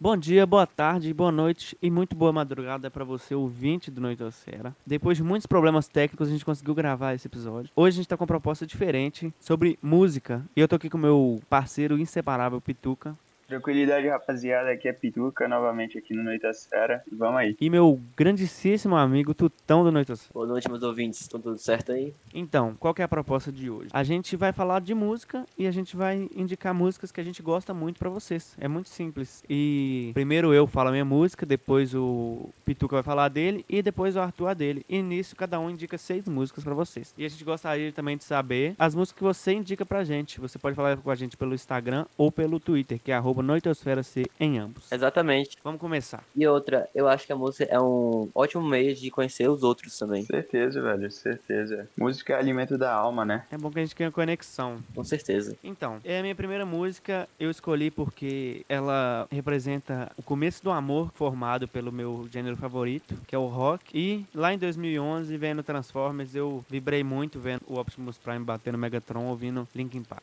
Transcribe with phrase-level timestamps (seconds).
[0.00, 4.72] Bom dia, boa tarde, boa noite e muito boa madrugada para você, ouvinte do Noitosfera.
[4.86, 7.72] Depois de muitos problemas técnicos, a gente conseguiu gravar esse episódio.
[7.74, 10.44] Hoje a gente tá com uma proposta diferente sobre música.
[10.54, 13.18] E eu tô aqui com meu parceiro inseparável, Pituca.
[13.48, 14.70] Tranquilidade, rapaziada.
[14.70, 17.02] Aqui é Pituca, novamente aqui no Noitasfera.
[17.10, 17.56] E vamos aí.
[17.58, 20.34] E meu grandíssimo amigo Tutão do Noitosfera.
[20.34, 21.22] Boa noite, meus ouvintes.
[21.22, 22.12] Estão tudo certo aí?
[22.34, 23.88] Então, qual que é a proposta de hoje?
[23.90, 27.42] A gente vai falar de música e a gente vai indicar músicas que a gente
[27.42, 28.54] gosta muito pra vocês.
[28.60, 29.42] É muito simples.
[29.48, 34.14] E primeiro eu falo a minha música, depois o Pituca vai falar dele e depois
[34.14, 34.84] o Arthur a dele.
[34.86, 37.14] E nisso cada um indica seis músicas pra vocês.
[37.16, 40.38] E a gente gostaria também de saber as músicas que você indica pra gente.
[40.38, 44.02] Você pode falar com a gente pelo Instagram ou pelo Twitter, que é arroba Noitosfera
[44.02, 44.90] C em ambos.
[44.90, 45.56] Exatamente.
[45.62, 46.24] Vamos começar.
[46.34, 49.98] E outra, eu acho que a música é um ótimo meio de conhecer os outros
[49.98, 50.24] também.
[50.24, 51.88] Certeza, velho, certeza.
[51.96, 53.44] Música é alimento da alma, né?
[53.50, 54.78] É bom que a gente tenha conexão.
[54.94, 55.56] Com certeza.
[55.62, 61.10] Então, é a minha primeira música, eu escolhi porque ela representa o começo do amor
[61.14, 63.84] formado pelo meu gênero favorito, que é o rock.
[63.92, 68.78] E lá em 2011, vendo Transformers, eu vibrei muito vendo o Optimus Prime bater no
[68.78, 70.22] Megatron, ouvindo Linkin Park.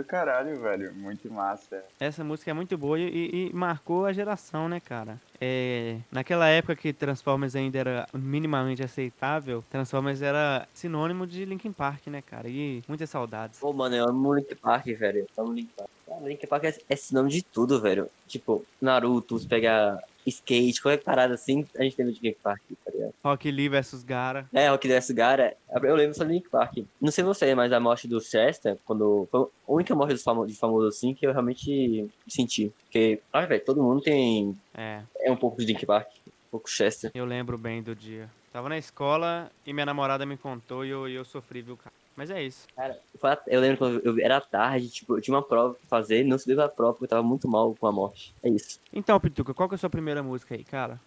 [0.00, 0.94] Do caralho, velho.
[0.94, 1.84] Muito massa.
[1.98, 5.20] Essa música é muito boa e, e marcou a geração, né, cara?
[5.40, 12.08] É, naquela época que Transformers ainda era minimamente aceitável, Transformers era sinônimo de Linkin Park,
[12.08, 12.48] né, cara?
[12.48, 13.60] E muitas saudades.
[13.60, 15.26] Pô, mano, eu amo Link Park, velho.
[15.36, 15.90] Eu amo Link Park.
[16.06, 18.08] Cara, Link Park é, é sinônimo de tudo, velho.
[18.26, 22.90] Tipo, Naruto, se pegar skate, qualquer parada assim, a gente tem no Link Park, tá
[22.90, 23.14] ligado?
[23.24, 24.46] Rock Lee versus Gara.
[24.52, 26.78] É, Rock desse Gara, eu lembro só do Link Park.
[27.00, 29.26] Não sei você, mas a morte do Chester, quando.
[29.30, 32.72] Foi a única morte do famo- de famoso assim que eu realmente senti.
[32.84, 34.56] Porque, ah, velho, todo mundo tem.
[34.74, 37.10] É, É um pouco de Link Park, um pouco Chester.
[37.14, 38.28] eu lembro bem do dia.
[38.52, 41.94] Tava na escola e minha namorada me contou e eu, e eu sofri, viu, cara?
[42.20, 42.68] Mas é isso.
[42.76, 43.00] Cara,
[43.46, 46.46] eu lembro quando eu era tarde, tipo, eu tinha uma prova pra fazer, não se
[46.46, 48.34] deu a prova porque eu tava muito mal com a morte.
[48.42, 48.78] É isso.
[48.92, 51.00] Então, Pituca, qual que é a sua primeira música aí, cara?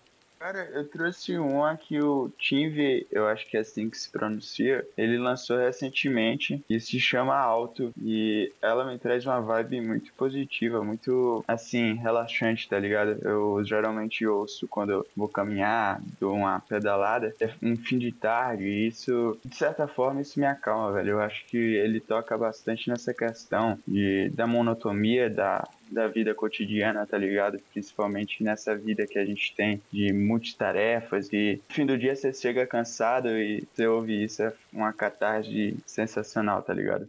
[0.44, 4.86] Cara, eu trouxe uma que o Tinve, eu acho que é assim que se pronuncia,
[4.98, 7.94] ele lançou recentemente e se chama Alto.
[7.98, 13.20] E ela me traz uma vibe muito positiva, muito, assim, relaxante, tá ligado?
[13.22, 18.66] Eu geralmente ouço quando eu vou caminhar, dou uma pedalada, é um fim de tarde,
[18.66, 21.12] e isso, de certa forma, isso me acalma, velho.
[21.12, 27.06] Eu acho que ele toca bastante nessa questão de, da monotonia, da, da vida cotidiana,
[27.06, 27.60] tá ligado?
[27.72, 32.34] Principalmente nessa vida que a gente tem de multitarefas e no fim do dia você
[32.34, 37.08] chega cansado e você ouve isso, é uma catarse sensacional, tá ligado?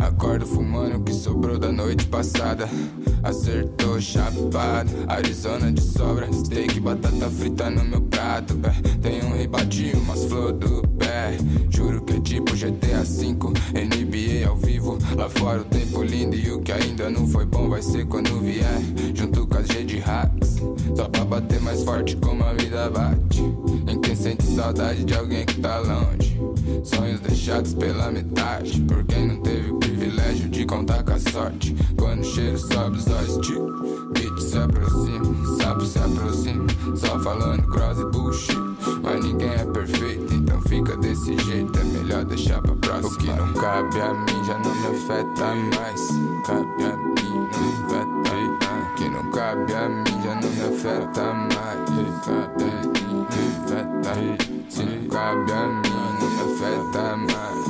[0.00, 2.68] Acordo fumando o que sobrou da noite passada.
[3.22, 4.90] Acertou, chapado.
[5.06, 6.32] Arizona de sobra.
[6.32, 8.58] Steak, batata frita no meu prato.
[8.64, 11.36] É, tem um rebate, umas flor do pé.
[11.70, 13.34] Juro que é tipo GTA V,
[13.72, 14.98] NBA ao vivo.
[15.16, 18.40] Lá fora o tempo lindo e o que ainda não foi bom vai ser quando
[18.40, 18.82] vier.
[19.14, 20.56] Junto com as G de hacks.
[20.96, 23.42] Só pra bater mais forte como a vida bate.
[23.92, 26.40] Nem quem sente saudade de alguém que tá longe.
[26.82, 28.80] Sonhos deixados pela metade.
[28.80, 31.76] Por quem não teve o privilégio de contar com a sorte.
[31.98, 33.66] Quando o cheiro sobe, os olhos tiram.
[34.14, 36.66] Beat se aproxima, sapo se aproxima.
[36.96, 38.56] Só falando cross e bullshit.
[39.02, 41.78] Mas ninguém é perfeito, então fica desse jeito.
[41.78, 43.10] É melhor deixar pra próxima.
[43.10, 46.08] O que não cabe a mim já não me afeta mais.
[46.46, 48.72] Cabe a mim, não afeta.
[48.72, 51.52] O que não cabe a mim já não me afeta mais.
[52.24, 53.01] Cabe a mim,
[53.72, 54.12] afeta.
[54.68, 55.82] Se cabe a mim,
[56.20, 57.66] não me afeta mais.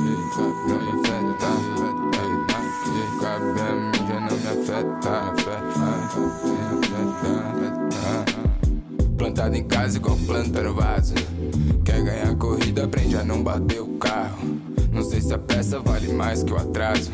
[0.67, 1.49] Não me afeta
[2.11, 2.73] mais.
[2.83, 5.13] Se cabe a mim já não me afeta.
[5.13, 5.63] afeta.
[9.17, 11.13] Plantado em casa igual planta no vaso.
[11.85, 14.57] Quer ganhar corrida, aprende a não bater o carro.
[14.91, 17.11] Não sei se a pressa vale mais que o atraso.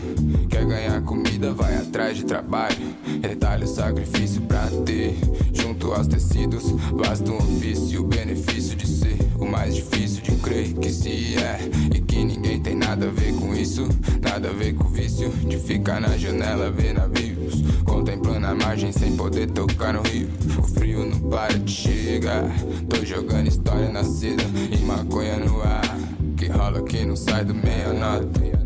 [0.60, 2.94] Quer ganhar comida, vai atrás de trabalho.
[3.24, 5.18] Retalho sacrifício pra ter.
[5.54, 8.01] Junto aos tecidos, basta um ofício.
[8.01, 11.60] O benefício de ser o mais difícil de crer que se é.
[11.96, 13.88] E que ninguém tem nada a ver com isso.
[14.22, 17.63] Nada a ver com o vício de ficar na janela, ver navios.
[17.86, 20.28] Contemplando a margem sem poder tocar no rio.
[20.58, 22.44] O frio não para de chegar.
[22.89, 25.98] Tô jogando história na seda e maconha no ar.
[26.36, 28.59] Que rola que não sai do meia nota.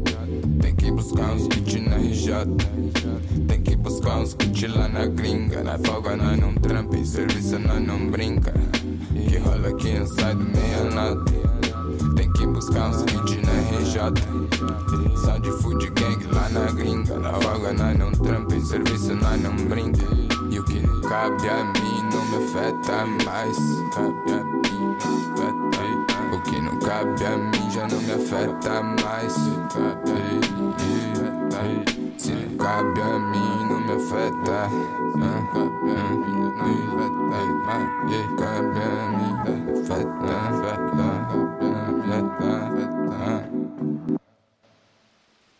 [0.84, 2.34] Que buscar uns kits na RJ.
[3.48, 5.64] Tem que buscar uns kits lá na gringa.
[5.64, 8.54] Na folga nós não trampa, em serviço nós não brinca.
[9.30, 9.70] Que rola
[10.06, 11.32] sai do meia nota.
[12.18, 15.18] Tem que buscar uns kits na RJ.
[15.24, 17.18] Só de food gang lá na gringa.
[17.18, 20.06] Na folga nós não trampa, em serviço nós não brinca.
[20.52, 23.58] E o que cabe a mim não me afeta mais.
[23.96, 26.34] Cabe a mim, não afeta mais.
[26.34, 29.34] O que não cabe a mim já não me afeta mais.
[29.74, 30.43] Cabe a mim,
[32.18, 34.70] Se não cabe a mim, não me afeta.
[35.22, 37.78] Ah, Cabe a mim, não me afeta.
[38.10, 41.13] Yeah, Cabe a mim, não me afeta.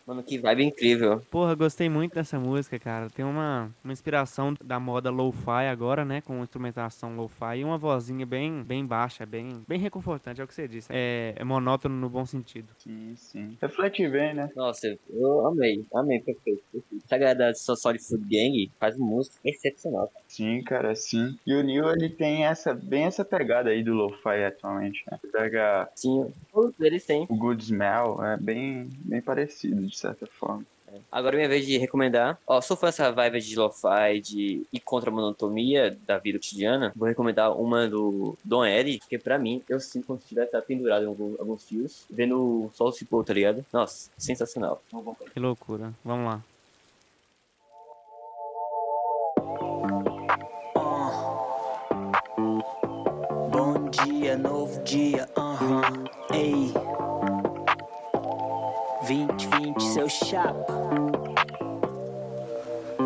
[0.06, 1.20] Mano, que vibe incrível.
[1.30, 3.08] Porra, gostei muito dessa música, cara.
[3.08, 6.20] Tem uma, uma inspiração da moda lo-fi agora, né?
[6.20, 10.54] Com instrumentação lo-fi e uma vozinha bem, bem baixa, bem, bem reconfortante, é o que
[10.54, 10.88] você disse.
[10.90, 12.68] É, é monótono no bom sentido.
[12.78, 13.56] Sim, sim.
[13.62, 14.50] Reflete bem, né?
[14.54, 16.62] Nossa, eu amei, amei, perfeito.
[16.70, 17.04] perfeito.
[17.04, 20.08] Essa galera da Solid Food Gang faz música excepcional.
[20.08, 20.24] cara.
[20.28, 21.36] Sim, cara, sim.
[21.46, 25.18] E o Neil, ele tem essa, bem essa pegada aí do lo-fi atualmente, né?
[25.32, 27.26] Pega Sim, todos eles têm.
[27.28, 30.64] o Good Smell, é bem, bem parecido, de certa forma.
[31.10, 32.38] Agora é minha vez de recomendar.
[32.46, 36.92] Ó, sou fã dessa vibe de lo-fi de e contra a monotonia da vida cotidiana.
[36.94, 41.04] Vou recomendar uma do Don L, que pra mim, eu sinto como se tivesse pendurado
[41.04, 43.64] em alguns, alguns fios, vendo o sol se pôr, tá ligado?
[43.72, 44.80] Nossa, sensacional.
[45.32, 45.92] Que loucura.
[46.04, 46.40] Vamos lá.
[53.50, 56.72] Bom dia, novo dia, aham, ei.
[59.04, 60.74] 2020, seu chapa.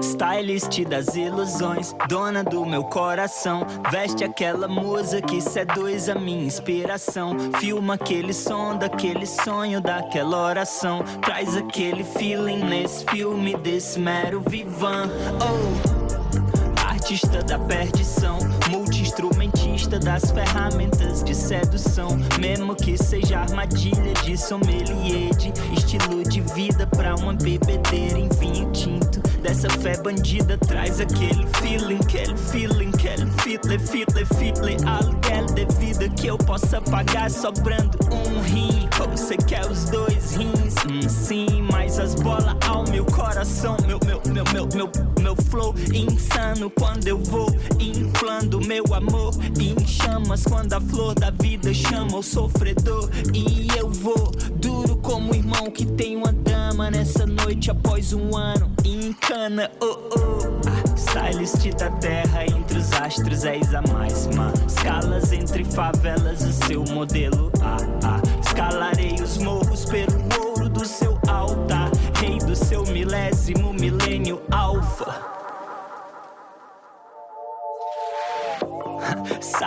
[0.01, 3.67] Stylist das ilusões, dona do meu coração.
[3.91, 7.37] Veste aquela musa que seduz a minha inspiração.
[7.59, 11.03] Filma aquele som daquele sonho, daquela oração.
[11.21, 15.11] Traz aquele feeling nesse filme desse mero vivan.
[15.43, 15.99] Oh
[17.09, 18.39] artista da perdição,
[18.69, 26.87] multi-instrumentista das ferramentas de sedução, mesmo que seja armadilha de sommelier, de estilo de vida
[26.87, 29.21] pra uma bebedeira em vinho tinto.
[29.41, 36.09] Dessa fé bandida traz aquele feeling, aquele feeling, aquele fitle, fitle, fitle, aluguel de vida
[36.09, 38.89] que eu possa pagar sobrando um rim.
[39.01, 40.75] Ou você quer os dois rins?
[40.91, 44.91] Hum, sim, mas as bolas ao meu coração, meu, meu, meu, meu, meu,
[45.23, 46.69] meu flow insano.
[46.71, 52.23] Quando eu vou inflando meu amor em chamas quando a flor da vida chama o
[52.23, 53.09] sofredor.
[53.33, 58.73] E eu vou duro como irmão que tem uma dama nessa noite após um ano
[58.85, 60.69] encana oh oh.
[60.69, 64.53] Ah, stylist da terra entre os astros és a mais má.
[64.67, 67.53] Escalas entre favelas o seu modelo.
[67.63, 68.21] Ah ah.
[68.45, 70.48] Escalarei os morros pelo ouro
[71.29, 75.38] altar rei do seu milésimo milênio alfa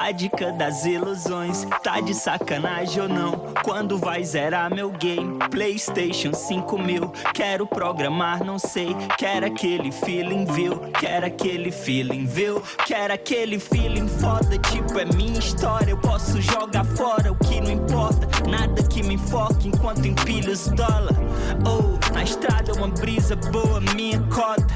[0.01, 3.53] Sádica das ilusões, tá de sacanagem ou não?
[3.63, 5.37] Quando vai zerar meu game?
[5.51, 8.95] PlayStation 5000, quero programar, não sei.
[9.15, 10.79] Quero aquele feeling, viu?
[10.99, 12.63] Quero aquele feeling, viu?
[12.83, 15.91] Quero aquele feeling foda, tipo é minha história.
[15.91, 20.67] Eu posso jogar fora o que não importa, nada que me enfoque enquanto empilho os
[20.69, 21.15] dólar.
[21.63, 24.73] Oh, na estrada uma brisa boa, minha cota.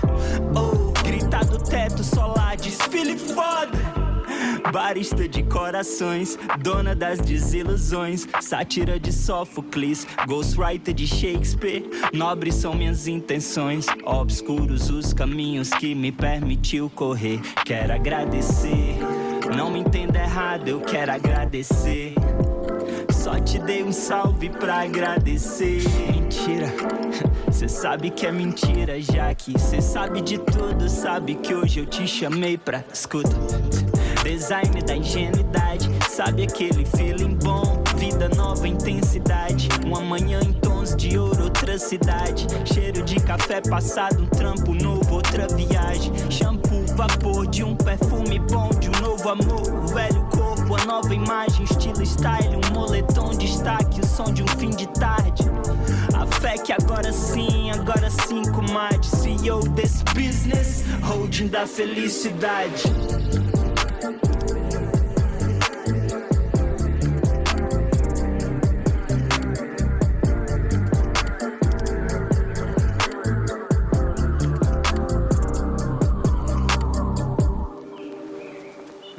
[0.56, 4.05] Oh, gritar do teto solar, desfile foda.
[4.72, 11.84] Barista de corações, dona das desilusões, sátira de Sófocles, ghostwriter de Shakespeare.
[12.12, 17.40] Nobres são minhas intenções, obscuros os caminhos que me permitiu correr.
[17.64, 18.98] Quero agradecer,
[19.56, 22.14] não me entenda errado, eu quero agradecer.
[23.12, 25.82] Só te dei um salve pra agradecer.
[26.12, 26.68] Mentira,
[27.52, 31.86] cê sabe que é mentira, já que cê sabe de tudo, sabe que hoje eu
[31.86, 33.36] te chamei pra escuta.
[34.26, 37.84] Design da ingenuidade, sabe aquele feeling bom?
[37.96, 39.70] Vida nova, intensidade.
[39.86, 42.48] Uma manhã em tons de ouro, outra cidade.
[42.66, 46.12] Cheiro de café passado, um trampo novo, outra viagem.
[46.32, 49.62] Shampoo, vapor de um perfume bom, de um novo amor.
[49.84, 52.58] O velho corpo, a nova imagem, estilo style.
[52.58, 55.44] Um moletom, destaque, o som de um fim de tarde.
[56.16, 59.06] A fé que agora sim, agora sim, comadre.
[59.06, 62.84] CEO desse business, holding da felicidade.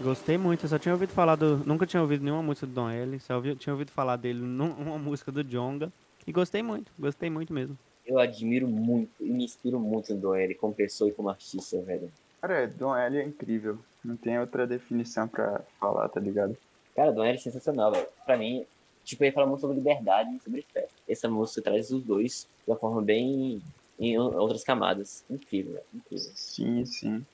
[0.03, 1.59] Gostei muito, eu só tinha ouvido falar do.
[1.59, 4.99] Nunca tinha ouvido nenhuma música do Don L, só ouvi- tinha ouvido falar dele numa
[4.99, 5.91] música do Jonga.
[6.27, 7.77] E gostei muito, gostei muito mesmo.
[8.05, 11.81] Eu admiro muito e me inspiro muito no Don L como pessoa e como artista,
[11.83, 12.11] velho.
[12.41, 13.79] Cara, Don L é incrível.
[14.07, 16.57] Não tem outra definição pra falar, tá ligado?
[16.95, 18.07] Cara, Don L é sensacional, velho.
[18.25, 18.65] Pra mim,
[19.05, 20.87] tipo, ele fala muito sobre liberdade e sobre fé.
[21.09, 23.61] Essa música traz os dois de uma forma bem.
[23.99, 25.25] em outras camadas.
[25.31, 25.85] Incrível, velho.
[25.95, 26.31] Incrível.
[26.35, 27.27] Sim, sim.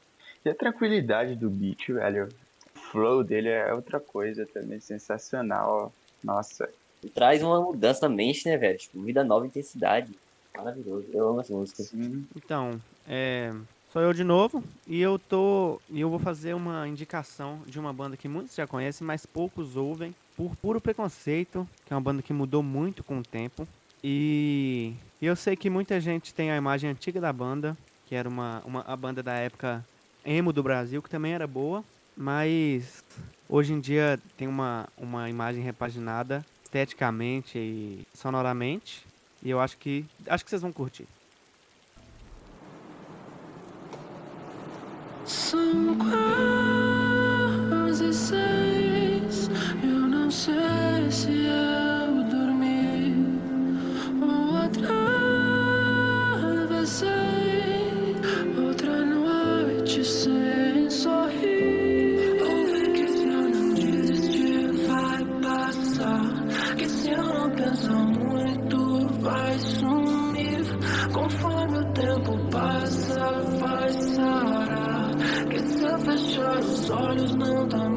[0.45, 2.29] E a tranquilidade do beat, velho.
[2.75, 5.93] O flow dele é outra coisa também, sensacional.
[5.95, 6.02] ó.
[6.25, 6.69] Nossa,
[7.02, 8.79] E traz uma mudança na mente, né, velho?
[8.79, 10.12] Tipo, vida nova, intensidade.
[10.57, 11.07] Maravilhoso.
[11.12, 11.83] Eu amo essa música.
[11.83, 12.26] sim.
[12.37, 13.52] Então, é,
[13.93, 18.17] sou eu de novo e eu tô eu vou fazer uma indicação de uma banda
[18.17, 22.33] que muitos já conhecem, mas poucos ouvem, por puro preconceito, que é uma banda que
[22.33, 23.69] mudou muito com o tempo.
[24.03, 28.29] E e eu sei que muita gente tem a imagem antiga da banda, que era
[28.29, 29.85] uma, uma a banda da época
[30.25, 31.85] emo do Brasil, que também era boa,
[32.17, 33.05] mas
[33.47, 39.05] hoje em dia tem uma, uma imagem repaginada esteticamente e sonoramente.
[39.43, 41.07] E eu acho que acho que vocês vão curtir.
[45.33, 45.97] São
[47.81, 49.49] quase seis.
[49.83, 51.47] Eu não sei se
[76.93, 77.92] olhos, não tá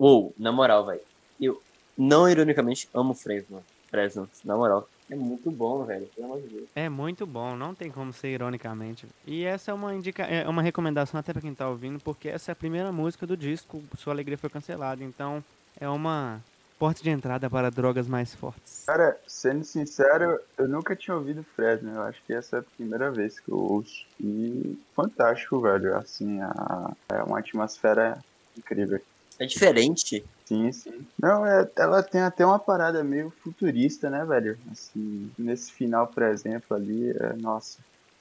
[0.00, 1.02] Uou, na moral, velho.
[1.38, 1.60] Eu,
[1.96, 3.62] não ironicamente, amo Fresno.
[3.90, 4.88] Fresno, na moral.
[5.10, 6.08] É muito bom, velho.
[6.16, 6.68] Pelo amor de Deus.
[6.74, 9.06] É muito bom, não tem como ser ironicamente.
[9.26, 12.50] E essa é uma indica é uma recomendação até pra quem tá ouvindo, porque essa
[12.50, 15.04] é a primeira música do disco, Sua Alegria Foi Cancelada.
[15.04, 15.44] Então,
[15.78, 16.40] é uma
[16.78, 18.84] porta de entrada para drogas mais fortes.
[18.86, 21.90] Cara, sendo sincero, eu nunca tinha ouvido Fresno.
[21.94, 24.06] Eu acho que essa é a primeira vez que eu ouço.
[24.18, 25.94] E fantástico, velho.
[25.94, 26.90] Assim, a...
[27.10, 28.18] é uma atmosfera
[28.56, 28.98] incrível.
[29.40, 30.24] É diferente.
[30.44, 31.06] Sim, sim.
[31.20, 34.56] Não, é, ela tem até uma parada meio futurista, né, velho?
[34.70, 37.78] Assim, nesse final, por exemplo, ali, é, nossa,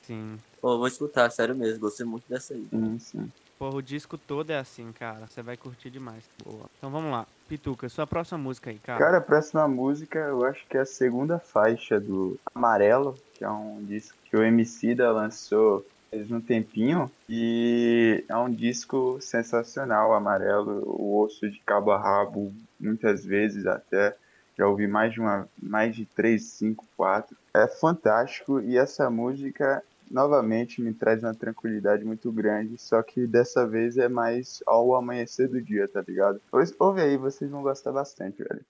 [0.09, 0.39] Sim.
[0.59, 1.81] Pô, vou escutar, sério mesmo.
[1.81, 2.65] Gostei muito dessa aí.
[2.71, 3.31] sim, sim.
[3.59, 5.27] Porra, o disco todo é assim, cara.
[5.27, 6.23] Você vai curtir demais.
[6.43, 6.65] Boa.
[6.77, 7.27] Então vamos lá.
[7.47, 8.97] Pituca, sua próxima música aí, cara.
[8.97, 13.49] Cara, a próxima música eu acho que é a segunda faixa do Amarelo, que é
[13.49, 20.83] um disco que o Emicida lançou faz um tempinho e é um disco sensacional, Amarelo,
[20.85, 24.15] o osso de cabo a rabo, muitas vezes até,
[24.57, 27.37] já ouvi mais de uma, mais de três, cinco, quatro.
[27.53, 33.65] É fantástico e essa música novamente me traz uma tranquilidade muito grande, só que dessa
[33.67, 36.41] vez é mais ao amanhecer do dia, tá ligado?
[36.79, 38.65] Ouve aí, vocês vão gostar bastante, velho.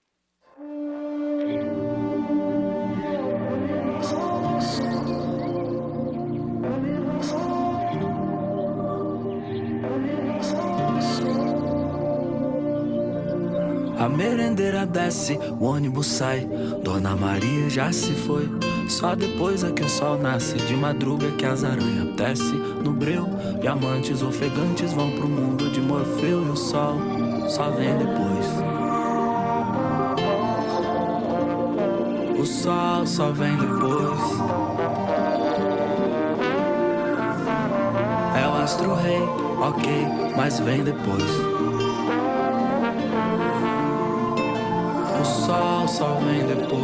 [14.10, 16.46] Merendeira desce, o ônibus sai.
[16.82, 18.48] Dona Maria já se foi.
[18.88, 20.56] Só depois é que o sol nasce.
[20.56, 23.26] De madruga é que as aranhas desce no breu.
[23.60, 26.44] Diamantes ofegantes vão pro mundo de Morfeu.
[26.44, 26.96] E o sol
[27.48, 28.46] só vem depois.
[32.38, 34.20] O sol só vem depois.
[38.42, 39.20] É o astro rei,
[39.60, 41.59] ok, mas vem depois.
[45.50, 46.80] Sol só vem depois.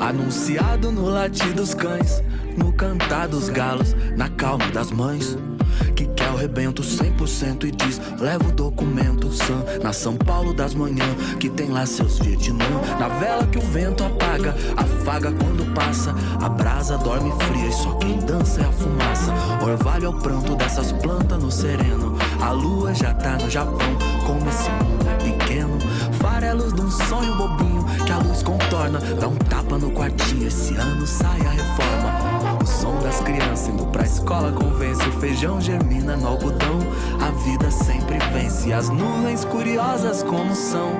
[0.00, 2.22] Anunciado no latir dos cães,
[2.56, 5.36] no cantar dos galos, na calma das mães.
[5.94, 10.74] Que quer o rebento 100% e diz: leva o documento Sam, na São Paulo das
[10.74, 12.64] manhãs, que tem lá seus Vietnã.
[12.98, 16.14] Na vela que o vento apaga, afaga quando passa.
[16.40, 19.32] A brasa dorme fria e só quem dança é a fumaça.
[19.62, 22.11] Orvalho é o pranto dessas plantas no sereno.
[22.42, 23.78] A lua já tá no Japão,
[24.26, 25.78] como esse mundo é pequeno.
[26.20, 28.98] Farelos de um sonho bobinho que a luz contorna.
[28.98, 32.58] Dá um tapa no quartinho, esse ano sai a reforma.
[32.60, 35.08] O som das crianças indo pra escola convence.
[35.08, 36.78] O feijão germina no algodão.
[37.20, 38.72] A vida sempre vence.
[38.72, 40.90] As nuvens curiosas como são.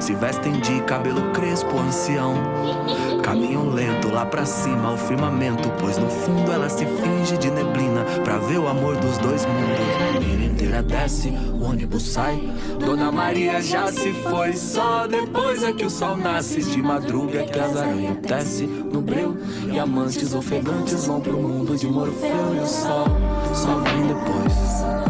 [0.00, 2.34] Se vestem de cabelo crespo, ancião.
[3.22, 5.70] Caminham lento lá pra cima, ao firmamento.
[5.78, 8.04] Pois no fundo ela se finge de neblina.
[8.24, 10.16] Pra ver o amor dos dois mundos.
[10.16, 12.40] A merendeira desce, o ônibus sai.
[12.78, 14.54] Dona Maria já se foi.
[14.54, 16.62] Só depois é que o sol nasce.
[16.62, 19.36] De madruga que as aranhas desce no breu.
[19.70, 22.54] E amantes ofegantes vão pro mundo de Morfeu.
[22.56, 23.06] E o sol
[23.54, 25.09] só vem depois.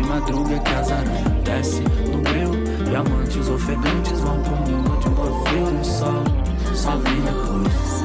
[0.00, 2.50] De madruga que as aranhas desce no breu.
[2.86, 5.70] Diamantes ofegantes vão pro mundo de Morfeu.
[5.70, 6.24] E o sol
[6.74, 8.04] só vem depois.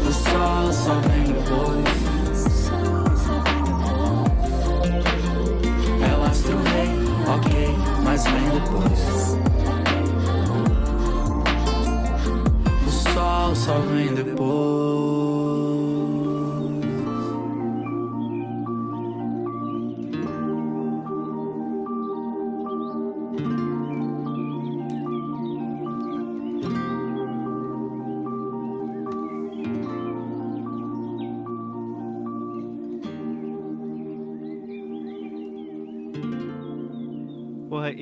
[0.00, 2.70] O sol só vem depois.
[6.00, 6.90] É o astro rei,
[7.28, 9.36] ok, mas vem depois.
[12.86, 14.59] O sol só vem depois.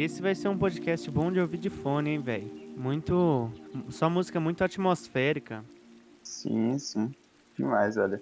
[0.05, 2.49] Esse vai ser um podcast bom de ouvir de fone, hein, velho?
[2.77, 3.51] Muito.
[3.91, 5.65] Só música muito atmosférica.
[6.23, 7.13] Sim, sim.
[7.59, 8.21] Demais, velho.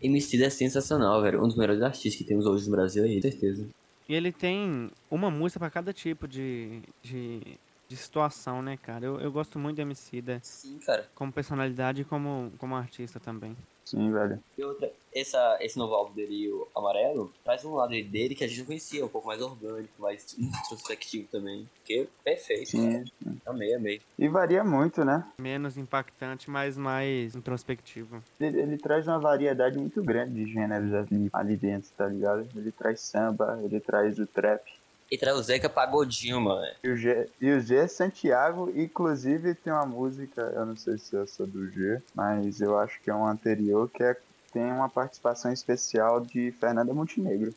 [0.00, 1.44] Emicida é sensacional, velho.
[1.44, 3.68] Um dos melhores artistas que temos hoje no Brasil aí, certeza.
[4.08, 9.04] E ele tem uma música pra cada tipo de, de, de situação, né, cara?
[9.04, 11.06] Eu, eu gosto muito do Emicida Sim, cara.
[11.14, 13.54] como personalidade e como, como artista também.
[13.84, 14.42] Sim, velho.
[14.56, 18.48] E outra, essa, esse novo álbum dele, o Amarelo, traz um lado dele que a
[18.48, 21.68] gente não conhecia, um pouco mais orgânico, mais introspectivo também.
[21.84, 23.04] Que é perfeito, Sim.
[23.22, 23.36] cara.
[23.46, 24.00] Amei, amei.
[24.18, 25.24] E varia muito, né?
[25.38, 28.22] Menos impactante, mas mais introspectivo.
[28.40, 32.48] Ele, ele traz uma variedade muito grande de gêneros ali, ali dentro, tá ligado?
[32.56, 34.62] Ele traz samba, ele traz o trap.
[35.10, 36.66] E traz o Zeca Pagodinho, mano.
[36.82, 40.98] E o G, e o G é Santiago, inclusive tem uma música, eu não sei
[40.98, 44.16] se é essa do G, mas eu acho que é uma anterior, que é,
[44.54, 47.52] tem uma participação especial de Fernanda Montenegro.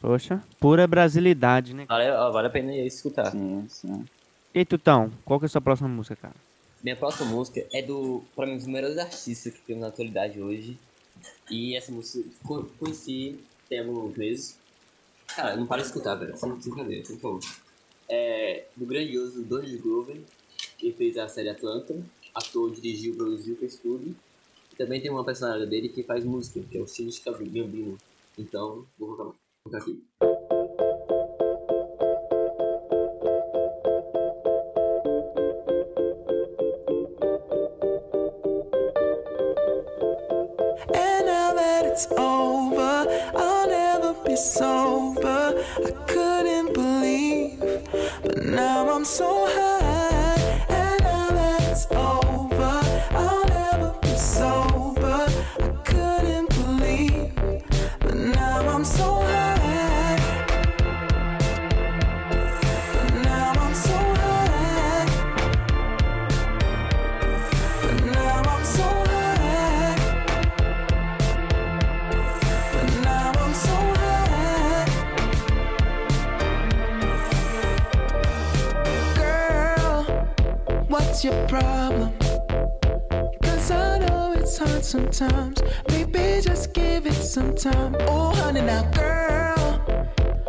[0.00, 1.84] Poxa, pura brasilidade, né?
[1.86, 3.30] Vale, vale a pena ir escutar.
[3.30, 4.04] Sim, sim.
[4.54, 6.34] E Tutão, qual que é a sua próxima música, cara?
[6.82, 10.40] Minha próxima música é do, pra mim, um dos melhores artistas que temos na atualidade
[10.40, 10.78] hoje.
[11.50, 14.58] E essa música co- conheci tem alguns meses.
[15.36, 16.34] Cara, não para de escutar, velho.
[16.36, 17.40] Sem, sem brincadeira, sem favor.
[18.08, 20.20] É do grandioso Donald Glover,
[20.78, 21.94] que fez a série Atlanta.
[22.34, 24.16] Ator, dirigiu, produziu, fez tudo.
[24.80, 27.98] Também tem uma personagem dele que faz música, que é o Shinji Gambino.
[28.38, 30.02] Então, vou colocar, vou colocar aqui.
[44.36, 45.62] sober.
[45.84, 47.60] I couldn't believe,
[48.22, 49.69] but now I'm so high.
[84.90, 85.62] Sometimes.
[85.86, 87.94] Baby, just give it some time.
[88.00, 89.86] Oh, honey, now, girl,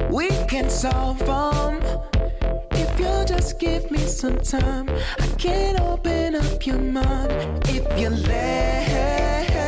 [0.09, 1.79] we can solve them.
[2.71, 7.69] If you just give me some time, I can open up your mind.
[7.69, 9.60] If you let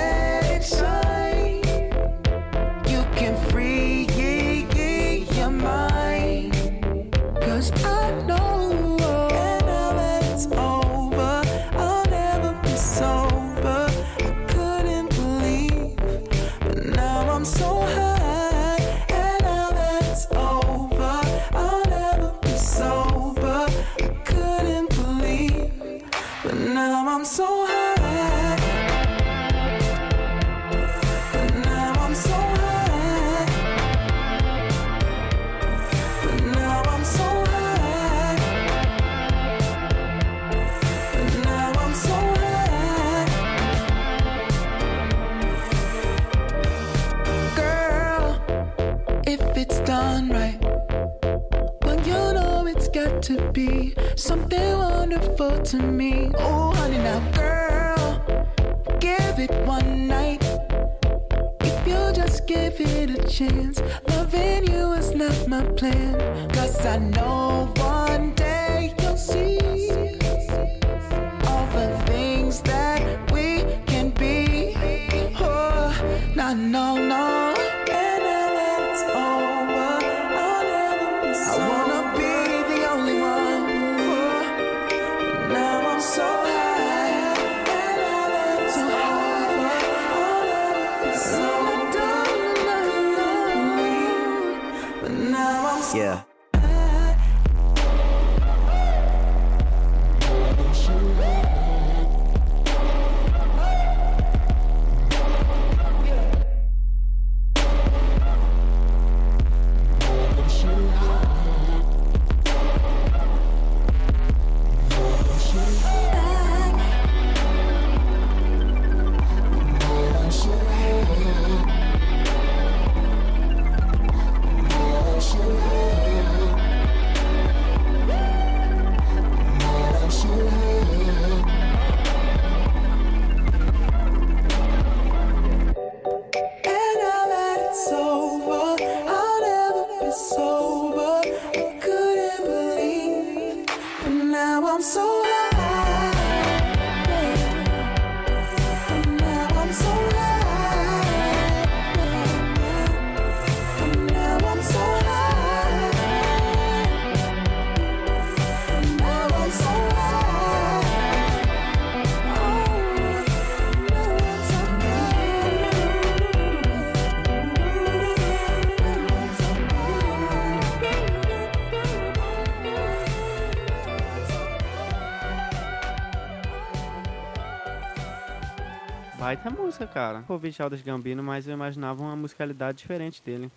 [179.74, 180.24] música, cara.
[180.30, 183.52] Ouvi Childish Gambino, mas eu imaginava uma musicalidade diferente dele.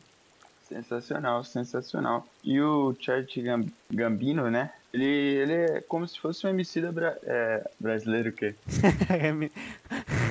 [0.67, 2.27] Sensacional, sensacional.
[2.43, 4.73] E o Chad Gam- Gambino, né?
[4.93, 8.55] Ele, ele é como se fosse um MC da bra é, brasileiro, o quê?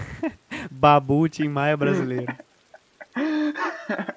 [0.71, 2.35] Babu, Tim Maia brasileiro.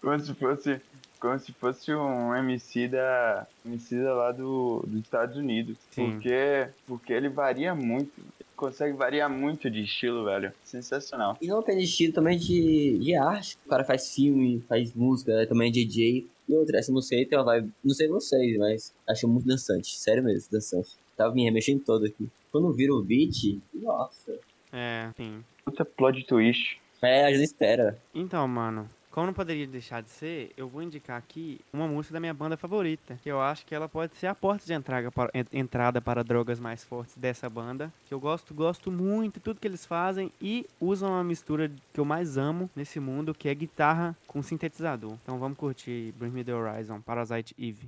[0.00, 0.80] Como se fosse,
[1.18, 5.78] como se fosse um MC da, MC da lá do, dos Estados Unidos.
[5.90, 6.12] Sim.
[6.12, 8.12] Porque, porque ele varia muito.
[8.56, 10.52] Consegue variar muito de estilo, velho.
[10.64, 11.36] Sensacional.
[11.40, 13.58] E não de estilo, também de, de arte.
[13.66, 16.26] O cara faz filme, faz música, é também DJ.
[16.48, 19.96] E outra, essa música aí tem uma vibe, não sei vocês, mas acho muito dançante.
[19.96, 20.90] Sério mesmo, dançante.
[21.16, 22.28] Tava me remexendo todo aqui.
[22.52, 24.38] Quando vira o beat, nossa.
[24.72, 25.42] É, sim.
[25.64, 26.78] Puta plot twist.
[27.02, 27.98] É, a gente espera.
[28.14, 32.18] Então, mano, Como não poderia deixar de ser, eu vou indicar aqui uma música da
[32.18, 35.30] minha banda favorita, que eu acho que ela pode ser a porta de entrada para,
[35.32, 39.60] en- entrada para drogas mais fortes dessa banda, que eu gosto, gosto muito de tudo
[39.60, 43.54] que eles fazem e usam uma mistura que eu mais amo nesse mundo, que é
[43.54, 45.12] guitarra com sintetizador.
[45.22, 47.86] Então vamos curtir Bring Me The Horizon, Parasite Eve.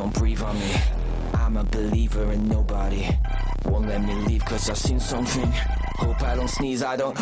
[0.00, 0.72] Don't breathe on me.
[1.34, 3.06] I'm a believer and nobody
[3.66, 5.52] won't let me leave cause I've seen something.
[6.02, 7.18] Hope I don't sneeze, I don't.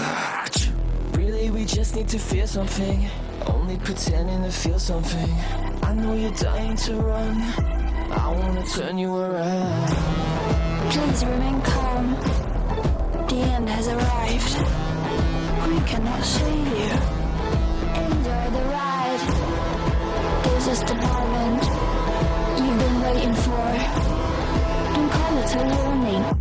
[1.17, 3.11] Really, we just need to feel something.
[3.47, 5.29] Only pretending to feel something.
[5.83, 7.35] I know you're dying to run.
[8.13, 9.89] I wanna turn you around.
[10.93, 12.15] Please remain calm.
[13.27, 14.55] The end has arrived.
[15.69, 16.95] We cannot save you.
[18.05, 19.23] Enjoy the ride.
[20.45, 21.68] This is the moment
[23.19, 23.51] waiting for.
[24.95, 26.38] Don't call it a warning.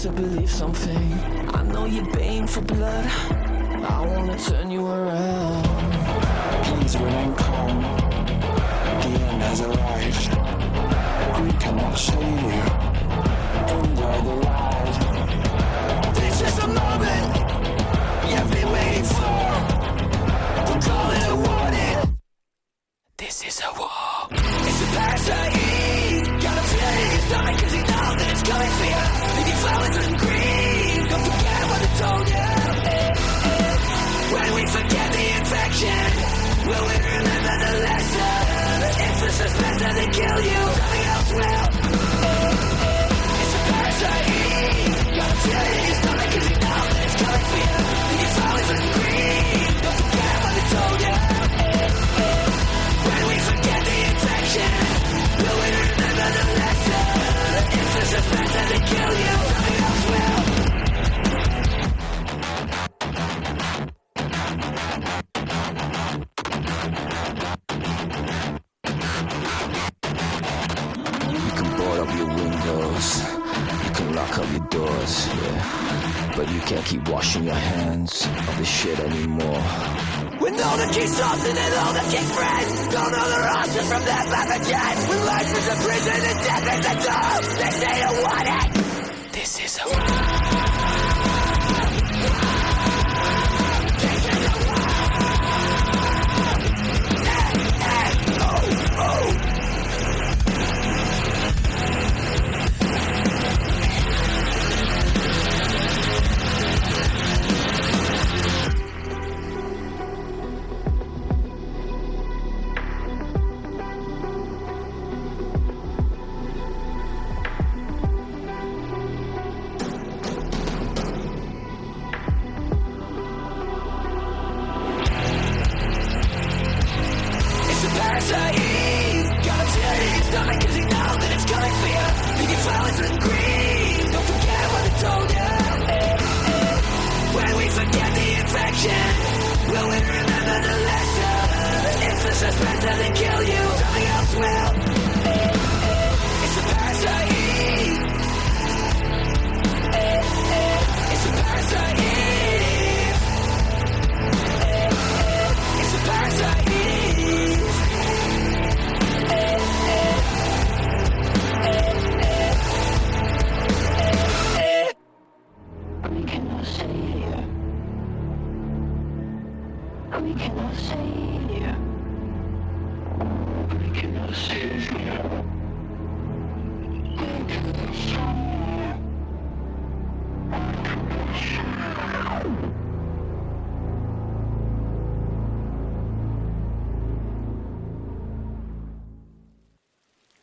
[0.00, 1.12] To believe something.
[1.52, 3.04] I know you're baying for blood.
[3.04, 5.64] I wanna turn you around.
[6.64, 7.82] Please remain calm.
[9.02, 10.39] The end has arrived.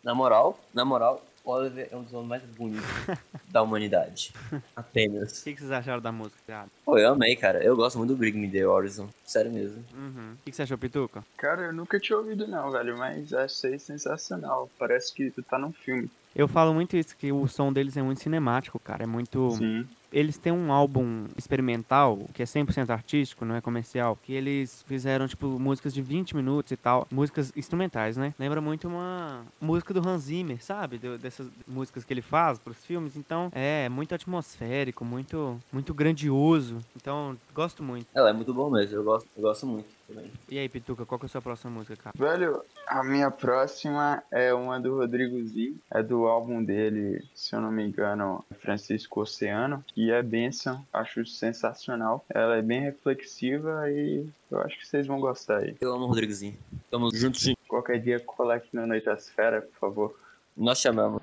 [0.07, 2.85] Na moral, na moral, o Oliver é um dos homens mais bonitos
[3.51, 4.33] da humanidade.
[4.73, 5.41] Apenas.
[5.41, 6.69] O que, que vocês acharam da música, cara?
[6.85, 7.61] Pô, eu amei, cara.
[7.61, 9.09] Eu gosto muito do Bring Me The Horizon.
[9.25, 9.83] Sério mesmo.
[9.93, 10.35] Uhum.
[10.35, 11.25] O que, que você achou, Pituca?
[11.35, 14.69] Cara, eu nunca tinha ouvido não, velho, mas achei sensacional.
[14.79, 16.09] Parece que tu tá num filme.
[16.33, 19.03] Eu falo muito isso, que o som deles é muito cinemático, cara.
[19.03, 19.51] É muito.
[19.57, 19.85] Sim.
[20.11, 25.27] Eles têm um álbum experimental, que é 100% artístico, não é comercial, que eles fizeram,
[25.27, 28.33] tipo, músicas de 20 minutos e tal, músicas instrumentais, né?
[28.39, 30.97] Lembra muito uma música do Hans Zimmer, sabe?
[30.97, 33.15] Do- dessas músicas que ele faz pros filmes.
[33.17, 36.77] Então, é muito atmosférico, muito, muito grandioso.
[36.95, 38.07] Então, gosto muito.
[38.13, 38.95] Ela é muito bom mesmo.
[38.95, 40.31] Eu gosto, eu gosto muito também.
[40.49, 42.15] E aí, Pituca, qual que é a sua próxima música, cara?
[42.17, 47.61] Velho, a minha próxima é uma do Rodrigo Z, é do álbum dele, se eu
[47.61, 52.25] não me engano, Francisco Oceano, que é Benção, acho sensacional.
[52.29, 55.75] Ela é bem reflexiva e eu acho que vocês vão gostar aí.
[55.81, 56.57] Eu amo o Rodrigozinho.
[56.89, 57.57] Tamo juntos, gente.
[57.67, 60.15] Qualquer dia cola aqui no Noitasfera, por favor.
[60.55, 61.21] Nós chamamos.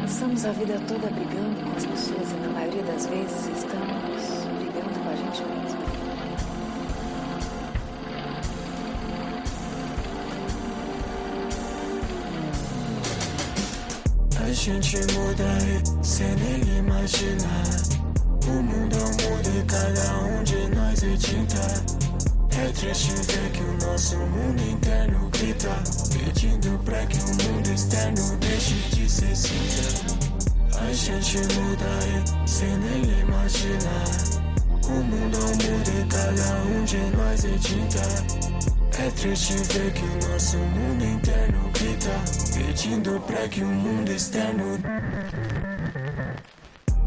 [0.00, 5.00] Passamos a vida toda brigando com as pessoas e na maioria das vezes estamos brigando
[5.00, 5.61] com a gente mesmo.
[14.62, 17.48] Gente muda e cê nem imagina.
[18.46, 21.58] O mundo muda e cada um de nós é tinta.
[22.60, 25.82] É triste ver que o nosso mundo interno grita,
[26.12, 30.16] pedindo pra que o mundo externo deixe de ser cinza.
[30.78, 34.04] A gente muda e cê nem imagina.
[34.86, 38.52] O mundo muda e cada um de nós é tinta.
[38.96, 41.71] É triste ver que o nosso mundo interno
[42.54, 44.78] pedindo pra que o mundo externo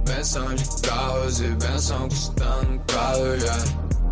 [0.06, 3.64] Benção de carros e benção custando caro, yeah.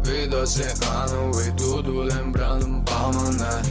[0.03, 3.61] Vida oceano e tudo lembrando um palmo, né?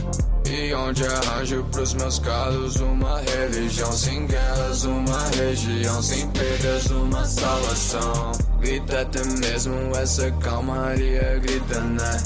[0.49, 7.23] E onde arranjo pros meus calos uma religião sem guerras, uma região sem perdas, uma
[7.25, 8.31] salvação.
[8.59, 12.23] Grita até mesmo essa calmaria, grita, né?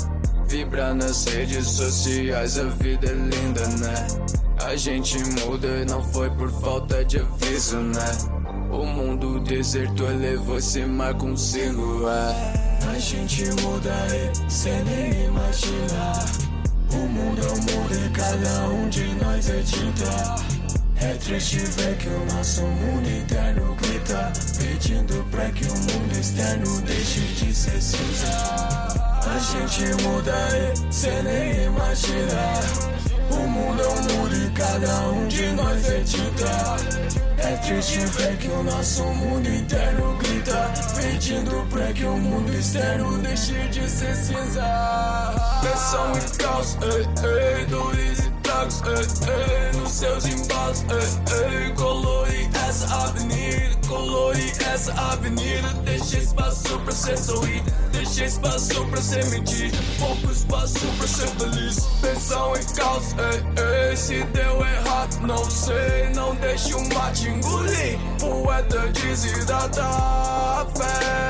[0.47, 4.46] Vibra nas redes sociais, a vida é linda, né?
[4.59, 8.17] A gente muda e não foi por falta de aviso, né?
[8.71, 12.67] O mundo desertou, levou esse mar consigo, é.
[12.89, 16.25] A gente muda e cê nem imagina.
[16.91, 20.57] O mundo muda e cada um de nós é tinta.
[20.99, 26.81] É triste ver que o nosso mundo interno grita, pedindo pra que o mundo externo
[26.81, 28.27] deixe de ser cinza.
[29.23, 33.06] A gente muda e cê nem imagina.
[33.29, 37.17] O mundo muda e cada um de nós é tinta.
[37.37, 43.17] É triste ver que o nosso mundo interno grita, pedindo pra que o mundo externo
[43.19, 44.63] deixe de ser cinza.
[45.61, 48.16] Pressão e caos, ei, ei, dores
[48.57, 56.79] ei, ei, nos seus embalos, ei, ei, colore essa avenida, colore essa avenida, deixa espaço
[56.79, 61.79] pra ser sorrido, deixa espaço pra ser mentir, pouco espaço pra ser feliz.
[62.01, 67.99] Pressão e caos, ei, ei, se deu errado, não sei, não deixe o mate engolir,
[68.19, 71.26] poeta desidrata a fé,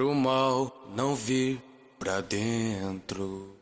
[0.00, 1.60] Pro mal não vir
[1.98, 3.54] pra dentro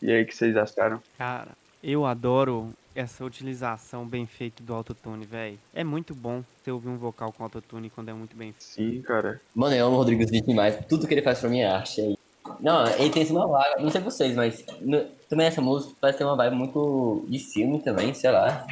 [0.00, 1.02] E aí, o que vocês acharam?
[1.18, 1.48] Cara,
[1.82, 5.58] eu adoro essa utilização bem feita do autotune, velho.
[5.74, 8.64] É muito bom você ouvir um vocal com autotune quando é muito bem feito.
[8.64, 9.38] Sim, cara.
[9.54, 10.82] Mano, eu amo o Rodrigozinho demais.
[10.88, 12.18] Tudo que ele faz pra mim é arte aí.
[12.58, 16.24] Não, ele tem uma vibe, não sei vocês, mas no- também essa música parece ter
[16.24, 18.66] uma vibe muito de filme também, sei lá.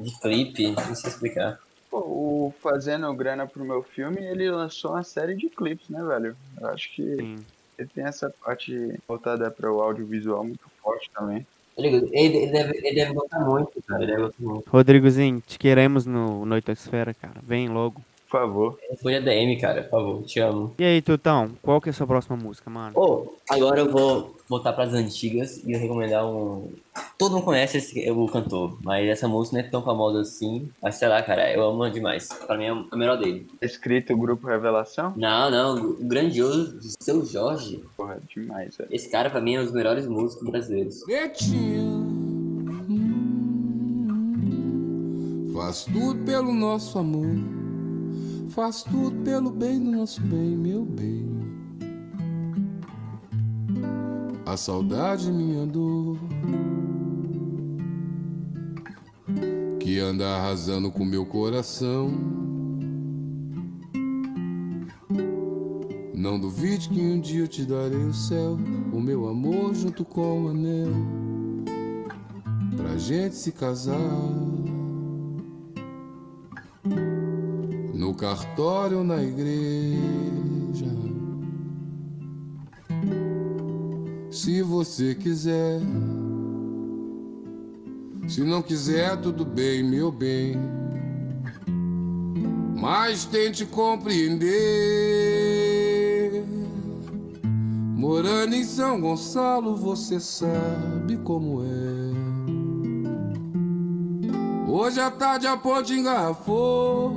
[0.00, 1.56] De clipe, não sei explicar.
[1.90, 6.36] Pô, o Fazendo Grana pro meu filme, ele lançou uma série de clipes, né, velho?
[6.60, 7.38] Eu acho que Sim.
[7.78, 11.46] ele tem essa parte voltada para o audiovisual muito forte também.
[11.76, 14.02] Ele, ele, ele deve, ele deve gostar muito, cara.
[14.02, 14.68] Ele deve gostar muito.
[14.68, 17.40] Rodrigozinho, te queremos no Noitosfera, cara.
[17.42, 18.02] Vem logo.
[18.28, 18.78] Por favor.
[18.90, 20.22] Responde a DM, cara, por favor.
[20.24, 20.74] Te amo.
[20.78, 22.98] E aí, Tutão, qual que é a sua próxima música, mano?
[22.98, 26.70] Ô, agora eu vou voltar pras antigas e eu recomendar um.
[27.18, 30.70] Todo mundo conhece esse, o cantor, mas essa música não é tão famosa assim.
[30.82, 32.28] Mas sei lá, cara, eu amo demais.
[32.46, 33.46] Pra mim é a melhor dele.
[33.60, 35.12] Escrito o Grupo Revelação?
[35.16, 37.84] Não, não, o grandioso Seu Jorge.
[37.96, 38.88] Porra, demais, velho.
[38.92, 41.02] Esse cara, pra mim, é um dos melhores músicos brasileiros.
[45.52, 47.26] Faz tudo pelo nosso amor.
[48.50, 51.47] Faz tudo pelo bem do nosso bem, meu bem.
[54.48, 56.16] A saudade, minha dor.
[59.78, 62.10] Que anda arrasando com meu coração.
[66.14, 68.56] Não duvide que um dia eu te darei o céu,
[68.90, 70.94] o meu amor junto com o anel,
[72.74, 73.98] pra gente se casar.
[77.92, 80.37] No cartório ou na igreja.
[84.38, 85.80] Se você quiser.
[88.28, 90.54] Se não quiser, tudo bem, meu bem.
[92.76, 94.46] Mas tente compreender.
[97.96, 102.12] Morando em São Gonçalo, você sabe como é.
[104.70, 107.12] Hoje à tarde a ponte engarrafou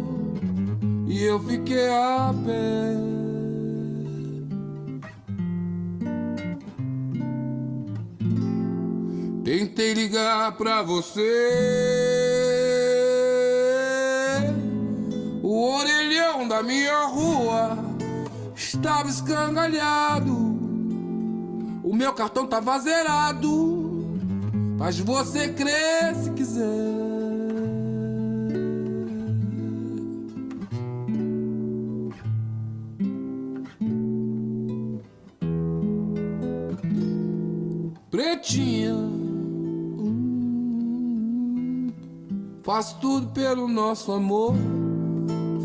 [1.06, 3.21] e eu fiquei a pé.
[9.74, 11.22] Tentei ligar pra você.
[15.42, 17.78] O orelhão da minha rua
[18.54, 20.36] estava escangalhado.
[21.86, 24.20] O meu cartão tava zerado.
[24.78, 26.68] Mas você crê se quiser.
[38.10, 39.21] Pretinha.
[42.74, 44.54] Faço tudo pelo nosso amor.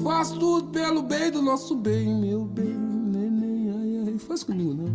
[0.03, 3.71] Faço tudo pelo bem do nosso bem, meu bem, neném.
[3.71, 4.89] Ai, ai, faz comigo não.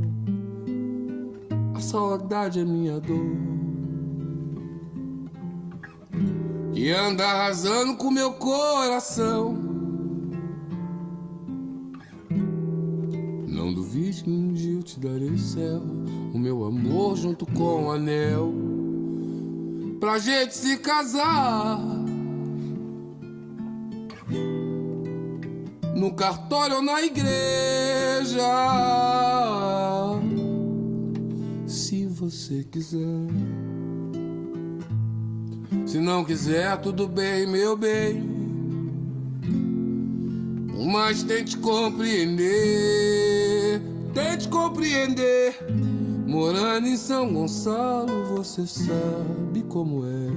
[1.74, 3.38] A saudade é minha dor.
[6.74, 9.53] Que anda arrasando com meu coração.
[13.47, 15.82] Não duvide que um dia eu te darei o céu,
[16.34, 18.53] o meu amor junto com o anel,
[19.97, 22.01] pra gente se casar.
[26.02, 28.41] No cartório ou na igreja,
[31.68, 33.28] se você quiser.
[35.86, 38.28] Se não quiser, tudo bem, meu bem.
[40.91, 42.49] Mas tente compreender,
[44.12, 45.56] tente compreender.
[46.26, 50.32] Morando em São Gonçalo, você sabe como é.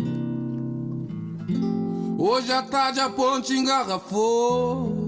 [2.19, 5.04] Hoje à tarde a ponte engarrafou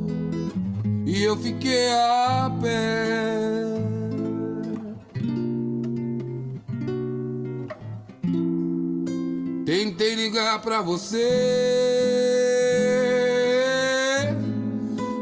[1.07, 3.47] e eu fiquei a pé.
[9.65, 11.17] Tentei ligar pra você.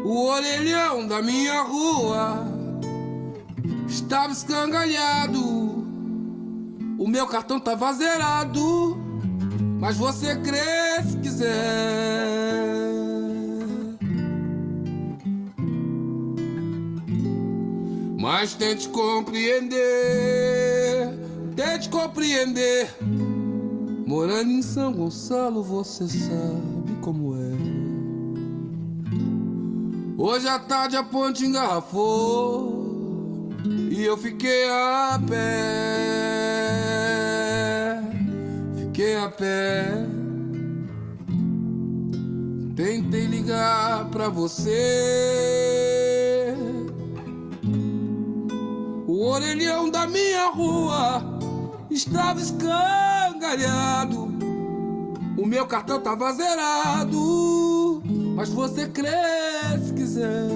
[0.04, 2.46] O orelhão da minha rua
[3.86, 5.42] estava escangalhado.
[6.98, 8.96] O meu cartão tava zerado.
[9.78, 12.83] Mas você crê se quiser.
[18.24, 19.76] Mas tente compreender,
[21.54, 22.88] tente compreender.
[24.06, 27.52] Morando em São Gonçalo, você sabe como é.
[30.16, 33.50] Hoje à tarde a ponte engarrafou
[33.90, 35.36] e eu fiquei a pé.
[38.78, 39.84] Fiquei a pé.
[42.74, 45.93] Tentei ligar pra você.
[49.14, 51.22] O orelhão da minha rua
[51.88, 54.24] estava escangalhado.
[55.38, 58.02] O meu cartão tava zerado.
[58.34, 59.08] Mas você crê
[59.84, 60.48] se quiser.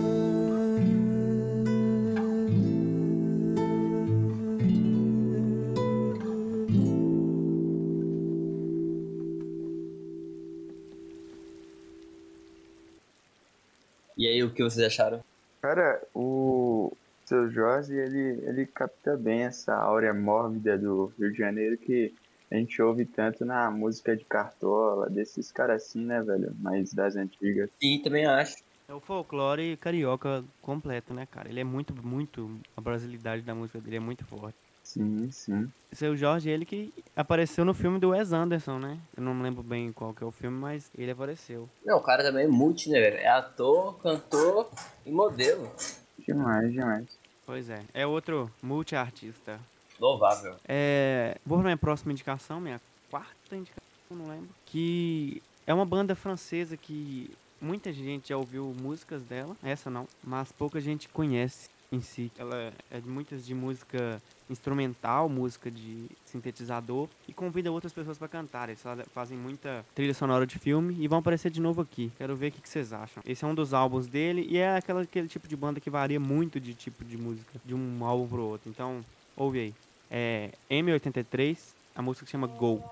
[14.17, 15.23] E aí, o que vocês acharam?
[15.63, 16.93] Cara, o
[17.29, 22.15] seu Jorge, ele, ele capta bem essa áurea mórbida do Rio de Janeiro que
[22.51, 26.57] a gente ouve tanto na música de Cartola, desses caras assim, né, velho?
[26.59, 27.69] Mais das antigas.
[27.79, 28.57] Sim, também acho.
[28.89, 31.51] É o folclore carioca completo, né, cara?
[31.51, 32.51] Ele é muito, muito.
[32.75, 34.57] A brasilidade da música dele é muito forte.
[34.83, 35.71] Sim, sim.
[35.93, 38.99] Seu Jorge, ele que apareceu no filme do Wes Anderson, né?
[39.15, 41.69] Eu não lembro bem qual que é o filme, mas ele apareceu.
[41.85, 43.19] Não, o cara também é multi, né, velho?
[43.19, 44.71] É ator, cantor
[45.05, 45.71] e modelo.
[46.29, 47.19] Demais, demais.
[47.47, 47.83] Pois é.
[47.95, 49.59] É outro multi-artista.
[49.99, 50.57] Louvável.
[50.69, 52.79] É, vou minha próxima indicação, minha
[53.11, 54.51] quarta indicação, não lembro.
[54.67, 60.53] Que é uma banda francesa que muita gente já ouviu músicas dela, essa não, mas
[60.53, 61.71] pouca gente conhece.
[61.91, 62.31] em si.
[62.39, 64.21] Ela é de muitas de música
[64.51, 68.69] instrumental, música de sintetizador e convida outras pessoas para cantar.
[68.69, 72.11] Eles fa- fazem muita trilha sonora de filme e vão aparecer de novo aqui.
[72.19, 73.23] Quero ver o que, que vocês acham.
[73.27, 76.19] Esse é um dos álbuns dele e é aquela, aquele tipo de banda que varia
[76.21, 78.69] muito de tipo de música, de um álbum pro outro.
[78.71, 79.05] Então,
[79.37, 79.75] ouve aí.
[80.11, 81.59] É M83,
[81.95, 82.83] a música que chama Go.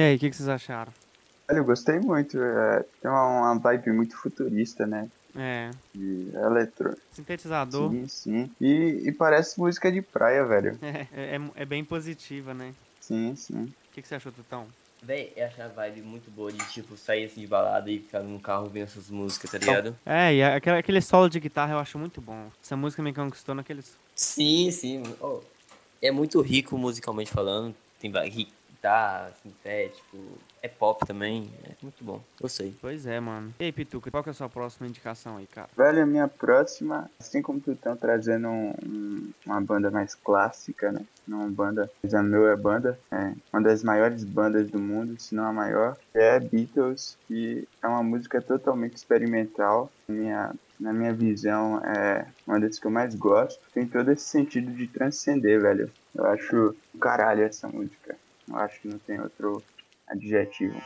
[0.00, 0.90] E aí, o que, que vocês acharam?
[1.50, 2.40] Olha, eu gostei muito.
[2.42, 5.06] é, tem uma, uma vibe muito futurista, né?
[5.36, 6.96] É, De eletro.
[7.12, 7.90] sintetizador.
[7.90, 8.50] Sim, sim.
[8.58, 10.78] E, e parece música de praia, velho.
[11.14, 12.72] É, é, é bem positiva, né?
[12.98, 13.64] Sim, sim.
[13.64, 14.66] O que, que você achou, Tutão?
[15.02, 18.20] Véi, eu acho a vibe muito boa de, tipo, sair assim de balada e ficar
[18.20, 19.94] no carro vendo essas músicas, tá ligado?
[20.06, 22.50] É, e aquele, aquele solo de guitarra eu acho muito bom.
[22.64, 23.98] Essa música me conquistou naqueles.
[24.16, 25.02] Sim, sim.
[25.20, 25.40] Oh,
[26.00, 27.74] é muito rico musicalmente falando.
[28.00, 28.10] Tem
[28.80, 30.16] guitarra, sintético,
[30.62, 31.50] é pop também.
[31.64, 32.20] é- muito bom.
[32.40, 32.74] Gostei.
[32.80, 33.54] Pois é, mano.
[33.60, 35.68] E aí, Pituca, qual que é a sua próxima indicação aí, cara?
[35.76, 40.90] Velho, a minha próxima, assim como tu estão trazendo um- um- uma banda mais clássica,
[40.92, 41.02] né?
[41.28, 45.20] Não uma banda, mas a meu é banda, é uma das maiores bandas do mundo,
[45.20, 49.90] se não a maior, é Beatles, que é uma música totalmente experimental.
[50.08, 53.60] Minha, na minha visão, é uma das que eu mais gosto.
[53.72, 55.90] Tem todo esse sentido de transcender, velho.
[56.14, 58.16] Eu acho caralho essa música.
[58.50, 59.62] Eu acho que não tem outro
[60.08, 60.80] adjetivo.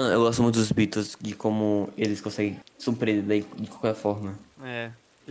[0.00, 4.38] Mano, eu gosto muito dos Beatles, de como eles conseguem surpreender de qualquer forma.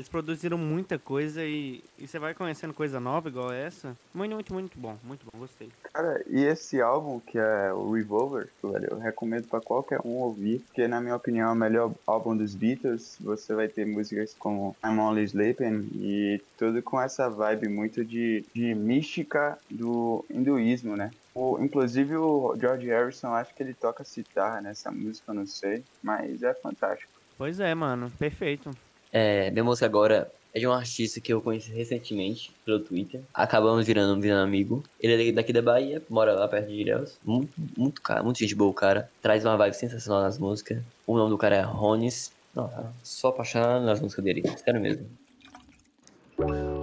[0.09, 3.95] Produziram muita coisa e, e você vai conhecendo coisa nova igual essa.
[4.13, 4.97] Muito, muito, muito bom.
[5.03, 5.69] Muito bom, gostei.
[5.93, 10.59] Cara, e esse álbum, que é o Revolver, velho, eu recomendo pra qualquer um ouvir,
[10.59, 13.17] porque na minha opinião é o melhor álbum dos Beatles.
[13.21, 18.43] Você vai ter músicas como I'm Only Sleeping e tudo com essa vibe muito de,
[18.53, 21.11] de mística do hinduísmo, né?
[21.33, 25.83] O, inclusive o George Harrison, acho que ele toca citar nessa música, eu não sei,
[26.01, 27.11] mas é fantástico.
[27.37, 28.11] Pois é, mano.
[28.19, 28.71] Perfeito.
[29.11, 33.21] É, minha música agora é de um artista que eu conheci recentemente pelo Twitter.
[33.33, 34.83] Acabamos virando, virando amigo.
[34.99, 37.19] Ele é daqui da Bahia, mora lá perto de Ilhéus.
[37.23, 39.09] Muito, muito cara, muito gente boa o cara.
[39.21, 40.81] Traz uma vibe sensacional nas músicas.
[41.05, 42.31] O nome do cara é Ronis.
[42.55, 42.69] Não,
[43.03, 44.43] só apaixonado nas músicas dele.
[44.57, 45.05] Sério mesmo.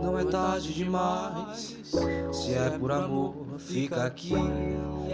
[0.03, 1.77] Não é tarde demais.
[2.33, 4.35] Se é por amor, fica aqui.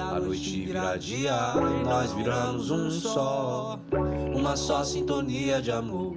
[0.00, 3.78] A noite vira dia nós viramos um só.
[4.34, 6.16] Uma só sintonia de amor.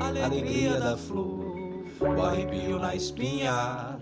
[0.00, 1.44] Alegria da flor.
[2.00, 3.98] O arrepio na espinha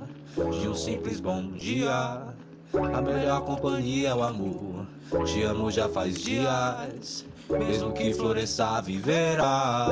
[0.60, 2.22] de um simples bom dia.
[2.72, 4.86] A melhor companhia é o amor.
[5.26, 7.24] Te amo já faz dias.
[7.50, 9.88] Mesmo que floresça, viverá.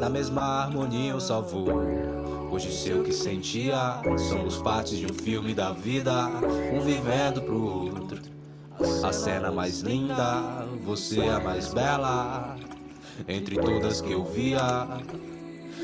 [0.00, 1.66] Na mesma harmonia eu só vou.
[2.50, 4.00] Hoje sei o que sentia.
[4.28, 6.28] Somos partes de um filme da vida.
[6.72, 8.20] Um vivendo pro outro.
[9.02, 12.56] A cena mais linda, você é a mais bela.
[13.26, 14.86] Entre todas que eu via.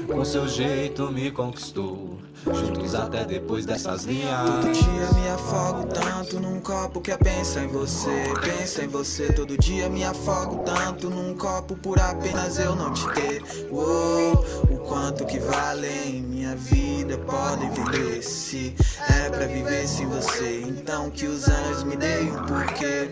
[0.07, 2.19] Com seu jeito me conquistou.
[2.45, 4.51] Juntos até depois dessas linhas.
[4.51, 9.33] Todo dia me afogo tanto num copo que é pensa em você, pensa em você.
[9.33, 13.43] Todo dia me afogo tanto num copo por apenas eu não te ter.
[13.71, 18.74] Uou, o quanto que vale em minha vida podem viver se
[19.09, 20.61] é pra viver sem você.
[20.66, 23.11] Então que os anos me deem um porquê,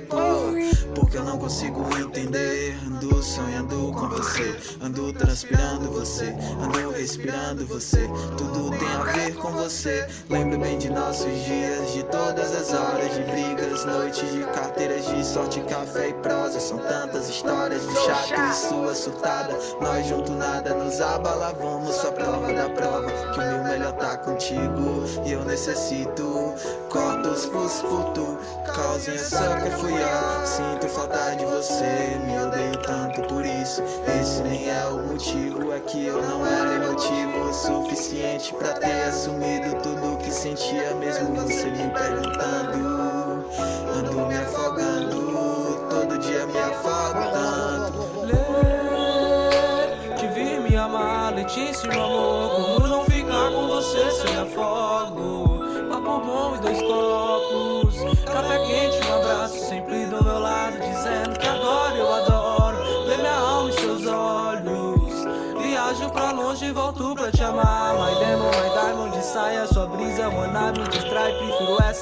[0.97, 2.77] porque eu não consigo entender.
[2.85, 8.09] Ando sonhando com você, ando transpirando você, ando respirando você.
[8.37, 10.09] Tudo tem a ver com você.
[10.29, 15.25] Lembro bem de nossos dias, de todas as horas de brigas, noites de carteiras de
[15.25, 16.59] sorte, café e prosa.
[16.59, 19.57] São tantas histórias de chato e sua surtada.
[19.81, 23.20] Nós junto nada nos abala, vamos só prova da prova.
[23.33, 26.55] Que o meu melhor tá contigo e eu necessito.
[26.89, 28.39] Cortos pus por tu,
[28.75, 30.47] causa só que fui eu.
[30.47, 33.83] Sinto falta de você, me odeio tanto por isso.
[34.21, 39.03] Esse nem é o motivo, é que eu não era emotivo o suficiente pra ter
[39.05, 43.45] assumido tudo que sentia, mesmo você me perguntando.
[43.97, 44.35] Ando me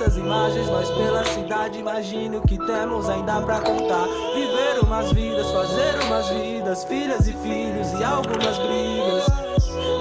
[0.01, 1.79] essas imagens, nós pela cidade.
[1.79, 4.07] Imagine o que temos ainda pra contar.
[4.33, 9.27] Viver umas vidas, fazer umas vidas, filhas e filhos e algumas brigas.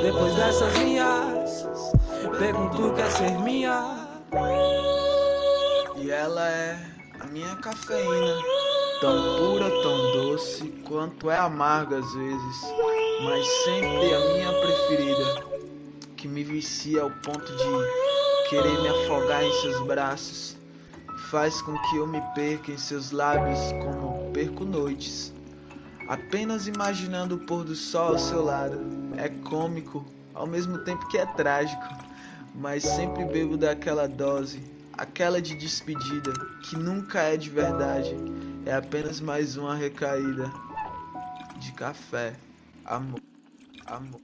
[0.03, 1.67] Depois dessas linhas,
[2.37, 4.07] pergunto quer ser minha.
[5.95, 6.79] E ela é
[7.19, 8.37] a minha cafeína,
[9.01, 12.73] tão pura, tão doce, quanto é amarga às vezes,
[13.23, 15.43] mas sempre a minha preferida,
[16.15, 20.57] que me vicia ao ponto de querer me afogar em seus braços,
[21.29, 25.33] faz com que eu me perca em seus lábios como perco noites.
[26.07, 28.79] Apenas imaginando o pôr do sol ao seu lado,
[29.17, 31.83] é cômico, ao mesmo tempo que é trágico,
[32.55, 36.33] mas sempre bebo daquela dose aquela de despedida,
[36.63, 38.15] que nunca é de verdade,
[38.65, 40.51] é apenas mais uma recaída
[41.59, 42.35] de café,
[42.83, 43.21] amor,
[43.85, 44.19] amor.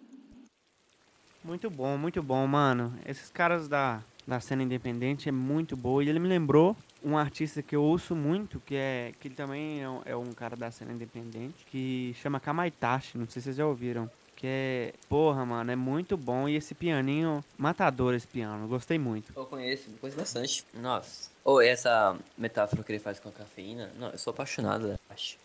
[1.44, 2.98] Muito bom, muito bom, mano.
[3.06, 6.04] Esses caras da, da cena independente é muito boa.
[6.04, 9.82] E ele me lembrou um artista que eu ouço muito, que é que ele também
[9.82, 13.56] é um, é um cara da cena independente, que chama Kamaitachi, não sei se vocês
[13.58, 14.10] já ouviram.
[14.36, 16.50] Que é, porra, mano, é muito bom.
[16.50, 19.32] E esse pianinho, matador esse piano, gostei muito.
[19.36, 20.66] Eu conheço, conheço bastante.
[20.74, 21.30] Nossa.
[21.46, 25.38] Ou essa metáfora que ele faz com a cafeína, não, eu sou apaixonado, acho.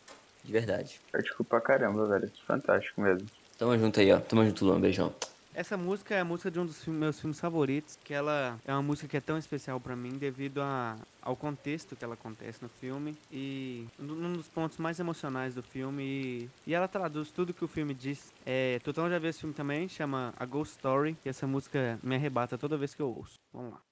[0.42, 1.00] De verdade.
[1.12, 2.30] Artigo pra caramba, velho.
[2.46, 3.28] Fantástico mesmo.
[3.58, 4.18] Tamo junto aí, ó.
[4.20, 4.80] Tamo junto, Luan.
[4.80, 5.12] Beijão.
[5.58, 8.80] Essa música é a música de um dos meus filmes favoritos, que ela é uma
[8.80, 12.68] música que é tão especial pra mim devido a, ao contexto que ela acontece no
[12.68, 17.64] filme e um dos pontos mais emocionais do filme e, e ela traduz tudo que
[17.64, 18.32] o filme diz.
[18.46, 22.14] É, Tutão já viu esse filme também, chama A Ghost Story, e essa música me
[22.14, 23.40] arrebata toda vez que eu ouço.
[23.52, 23.87] Vamos lá.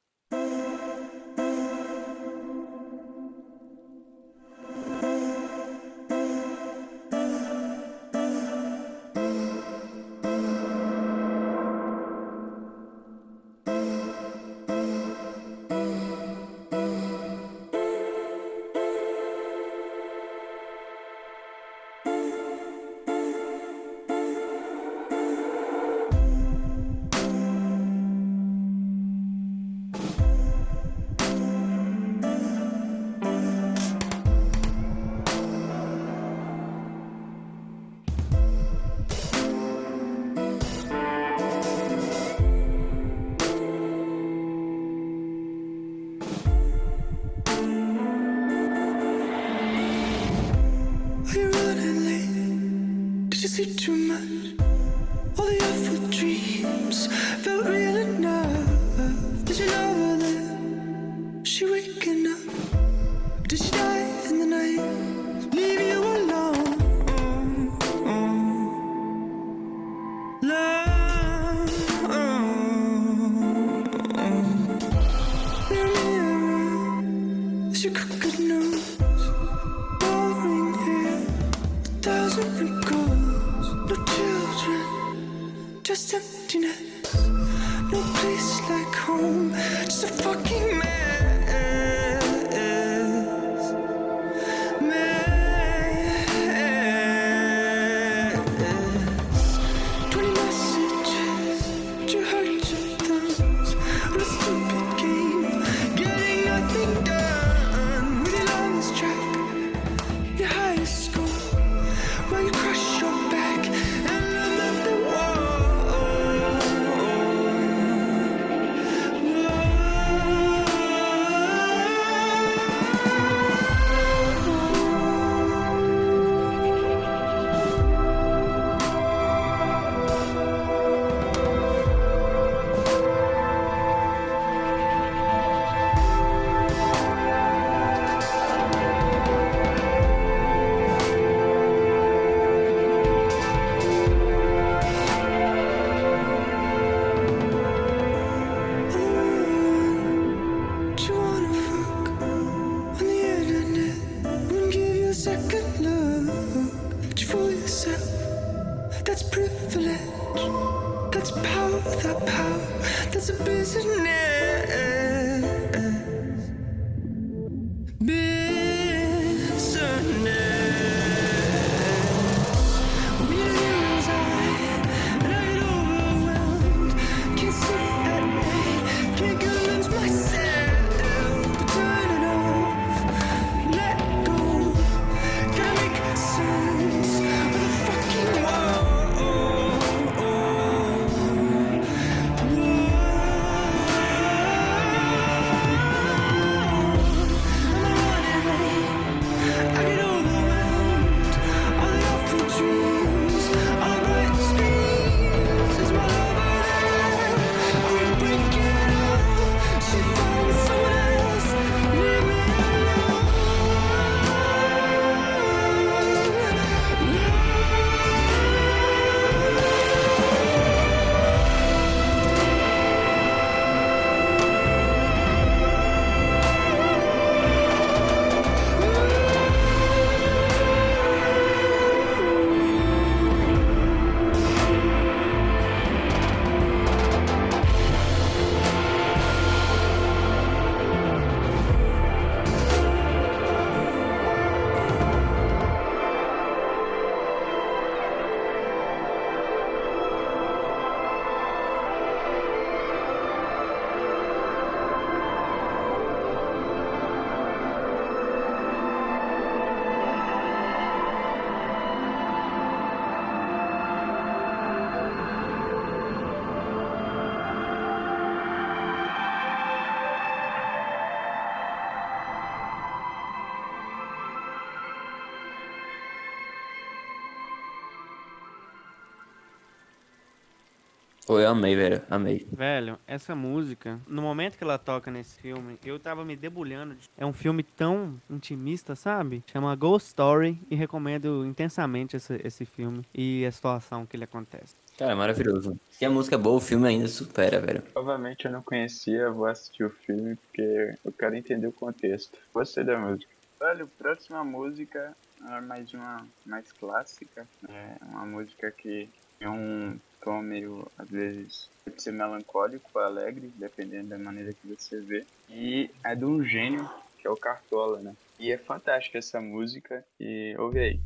[281.26, 282.00] Pô, eu amei, velho.
[282.08, 282.46] Amei.
[282.52, 286.94] Velho, essa música, no momento que ela toca nesse filme, eu tava me debulhando.
[286.94, 289.42] de- É um filme tão intimista, sabe?
[289.50, 294.76] Chama Ghost Story e recomendo intensamente esse, esse filme e a situação que ele acontece.
[294.96, 295.76] Cara, é maravilhoso.
[295.90, 297.82] Se a música é boa, o filme ainda supera, velho.
[297.92, 302.38] Provavelmente eu não conhecia, vou assistir o filme porque eu quero entender o contexto.
[302.54, 303.30] Gostei da música.
[303.58, 305.16] Velho, próxima música
[305.50, 307.46] é mais uma mais clássica.
[307.68, 309.08] É uma música que
[309.38, 314.66] tem um tom meio, às vezes, pode ser melancólico ou alegre, dependendo da maneira que
[314.66, 315.24] você vê.
[315.48, 318.12] E é de um gênio, que é o Cartola, né?
[318.36, 321.00] E é fantástica essa música e ouve aí.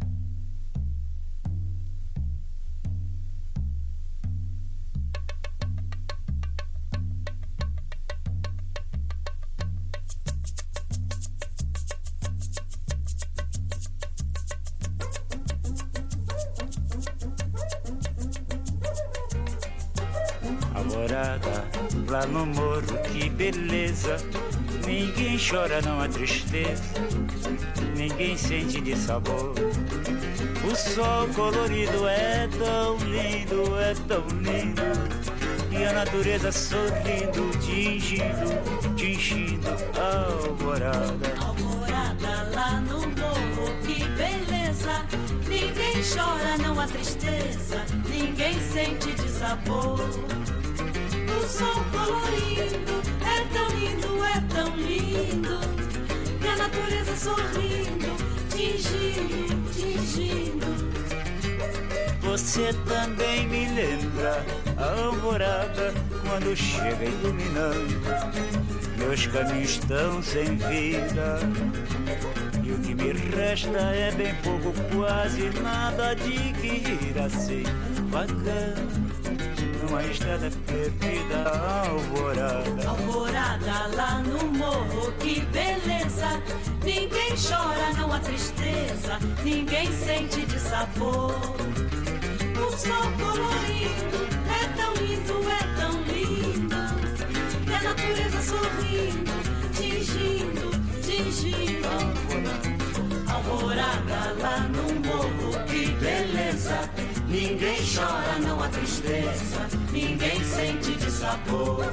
[22.31, 24.17] No morro, que beleza.
[24.87, 26.83] Ninguém chora, não há tristeza.
[27.97, 29.55] Ninguém sente de sabor.
[30.65, 34.83] O sol colorido é tão lindo, é tão lindo.
[35.71, 39.69] E a natureza sorrindo, tingindo, tingindo
[39.99, 41.35] a alvorada.
[41.45, 45.07] Alvorada lá no morro, que beleza.
[45.49, 47.85] Ninguém chora, não há tristeza.
[48.09, 49.99] Ninguém sente de sabor.
[51.51, 55.59] Sol colorido é tão lindo, é tão lindo.
[56.41, 58.15] E a natureza sorrindo,
[58.49, 60.67] tingindo, tingindo.
[62.23, 64.47] Você também me lembra
[64.77, 65.93] a alvorada
[66.23, 68.01] quando chega iluminando.
[68.97, 71.41] Meus caminhos estão sem vida.
[72.63, 77.65] E o que me resta é bem pouco, quase nada de que ir assim.
[78.09, 79.10] Bacana,
[79.91, 81.51] numa estrada perdida,
[81.91, 82.89] alvorada.
[82.89, 86.41] Alvorada lá no morro, que beleza.
[86.85, 89.19] Ninguém chora, não há tristeza.
[89.43, 91.35] Ninguém sente de sabor.
[92.57, 96.77] O sol colorido é tão lindo, é tão lindo.
[97.67, 99.33] E a natureza sorrindo,
[99.75, 100.71] tingindo,
[101.03, 101.89] tingindo.
[103.29, 107.10] Alvorada lá no morro, que beleza.
[107.31, 109.69] Ninguém chora, não há tristeza.
[109.93, 111.87] Ninguém sente de sabor.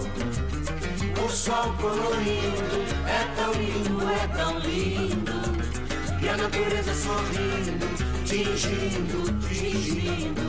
[1.23, 5.37] O sol colorido é tão lindo, é tão lindo.
[6.23, 7.85] E a natureza sorrindo,
[8.25, 10.47] tingindo, tingindo.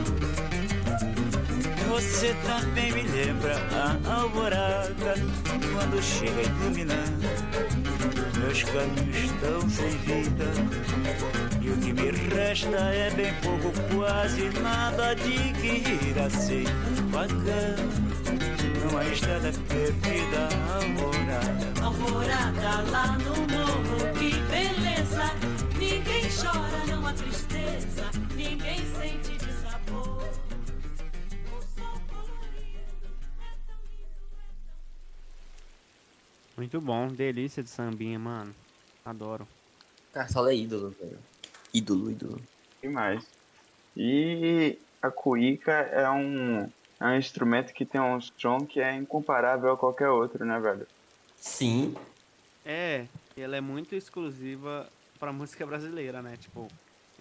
[1.87, 5.13] Você também me lembra a alvorada
[5.71, 7.29] quando chega iluminando.
[8.39, 15.13] Meus caminhos estão sem vida e o que me resta é bem pouco, quase nada
[15.15, 16.63] de que ir assim
[17.11, 18.09] bacana
[18.83, 21.83] numa estrada perdida, alvorada.
[21.83, 25.25] Alvorada lá no morro, que beleza.
[25.77, 28.09] Ninguém chora, não há tristeza.
[28.35, 30.29] Ninguém sente desabor.
[36.57, 38.53] Muito bom, delícia de sambinha, mano.
[39.05, 39.47] Adoro.
[40.11, 41.28] Cartola é ídolo, velho.
[41.73, 42.41] Ídolo, ídolo.
[42.81, 43.27] Demais.
[43.95, 49.71] E a cuíca é um, é um instrumento que tem um som que é incomparável
[49.71, 50.87] a qualquer outro, né, velho?
[51.37, 51.93] Sim.
[52.65, 53.05] É,
[53.37, 54.87] ela é muito exclusiva
[55.19, 56.35] pra música brasileira, né?
[56.37, 56.67] Tipo,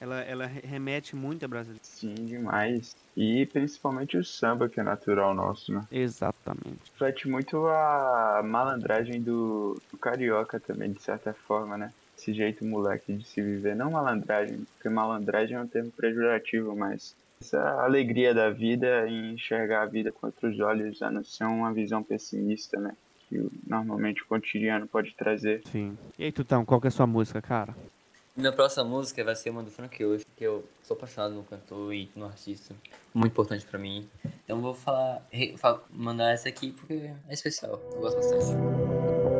[0.00, 1.80] ela, ela re- remete muito a brasileiro.
[1.84, 2.94] Sim, demais.
[3.16, 5.84] E principalmente o samba, que é natural nosso, né?
[5.90, 6.90] Exatamente.
[6.92, 11.90] Reflete muito a malandragem do, do carioca também, de certa forma, né?
[12.18, 13.76] Esse jeito moleque de se viver.
[13.76, 19.82] Não malandragem, porque malandragem é um termo pejorativo, mas essa alegria da vida e enxergar
[19.82, 22.96] a vida com outros olhos, a não ser uma visão pessimista, né?
[23.28, 25.62] Que normalmente o cotidiano pode trazer.
[25.70, 25.96] Sim.
[26.18, 27.74] E aí, Tutão, qual que é a sua música, cara?
[28.34, 31.92] Minha próxima música vai ser uma do Frank Ocean, que eu sou apaixonado no cantor
[31.92, 32.74] e no artista.
[33.12, 34.08] Muito importante pra mim.
[34.44, 35.22] Então vou falar,
[35.90, 37.80] mandar essa aqui porque é especial.
[37.92, 39.37] Eu gosto bastante.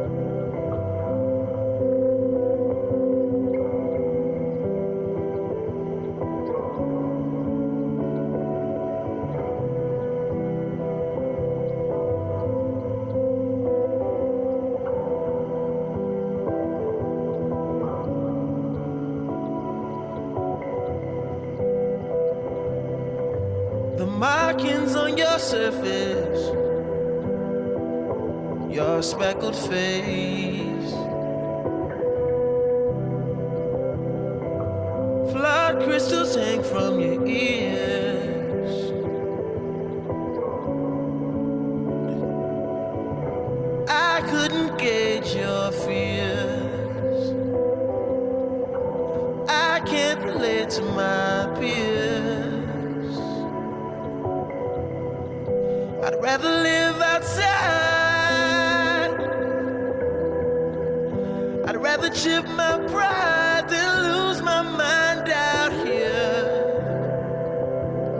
[61.68, 66.64] I'd rather chip my pride than lose my mind out here.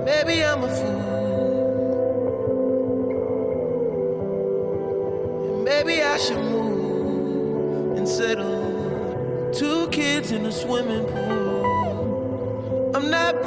[0.04, 1.08] Maybe I'm a fool.
[5.64, 9.50] Maybe I should move and settle.
[9.54, 12.92] Two kids in a swimming pool.
[12.94, 13.38] I'm not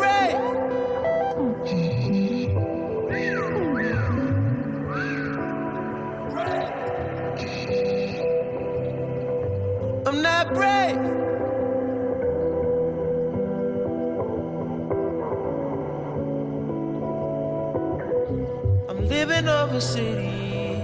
[19.81, 20.77] overseas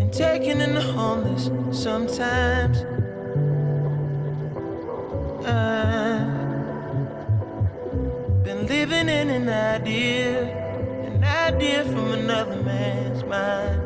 [0.00, 2.78] and taking in the homeless sometimes.
[5.46, 6.26] I've
[8.42, 10.48] been living in an idea,
[11.06, 13.82] an idea from another man's mind.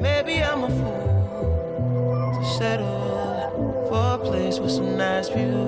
[0.00, 5.63] Maybe I'm a fool to settle for a place with some nice views.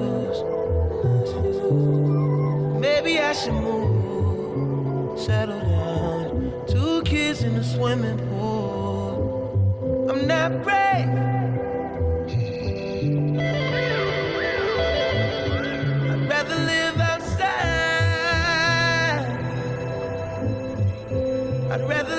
[7.76, 10.08] Swimming pool.
[10.08, 11.26] I'm not brave.
[21.68, 22.16] I'd rather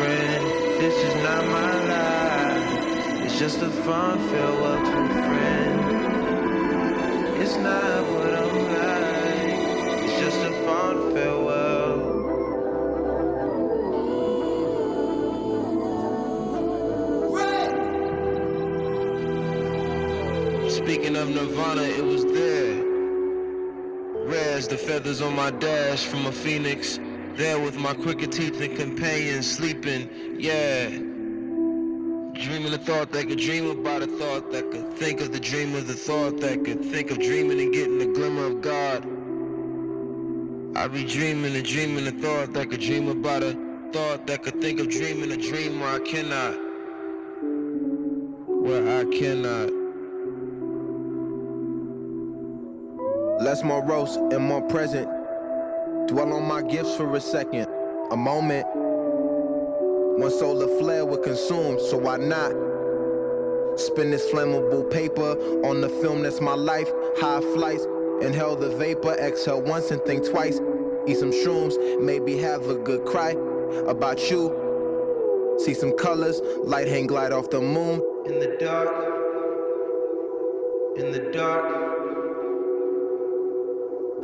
[0.00, 0.42] friend.
[0.80, 3.24] This is not my life.
[3.24, 5.76] It's just a fun farewell to a friend.
[7.42, 9.58] It's not what I'm like.
[10.04, 11.98] It's just a fun farewell.
[20.80, 22.74] Speaking of Nirvana, it was there.
[24.30, 26.98] Rare as the feathers on my dash from a phoenix.
[27.40, 30.90] There with my crooked teeth and companions sleeping, yeah.
[30.90, 35.74] dreaming a thought that could dream about a thought that could think of the dream
[35.74, 39.06] of the thought that could think of dreaming and getting the glimmer of God.
[40.76, 43.56] I be dreaming and dreaming a thought that could dream about a
[43.90, 46.56] thought that could think of dreaming a dream where I cannot.
[48.48, 49.70] Where I cannot.
[53.42, 55.19] Less morose and more present.
[56.10, 57.68] Dwell on my gifts for a second.
[58.10, 58.66] A moment.
[60.18, 62.50] One solar flare would consume, so why not?
[63.78, 66.90] Spin this flammable paper on the film that's my life.
[67.18, 67.84] High flights,
[68.22, 70.60] inhale the vapor, exhale once and think twice.
[71.06, 73.36] Eat some shrooms, maybe have a good cry
[73.86, 75.56] about you.
[75.60, 78.02] See some colors, light hang glide off the moon.
[78.26, 78.88] In the dark,
[80.96, 81.86] in the dark.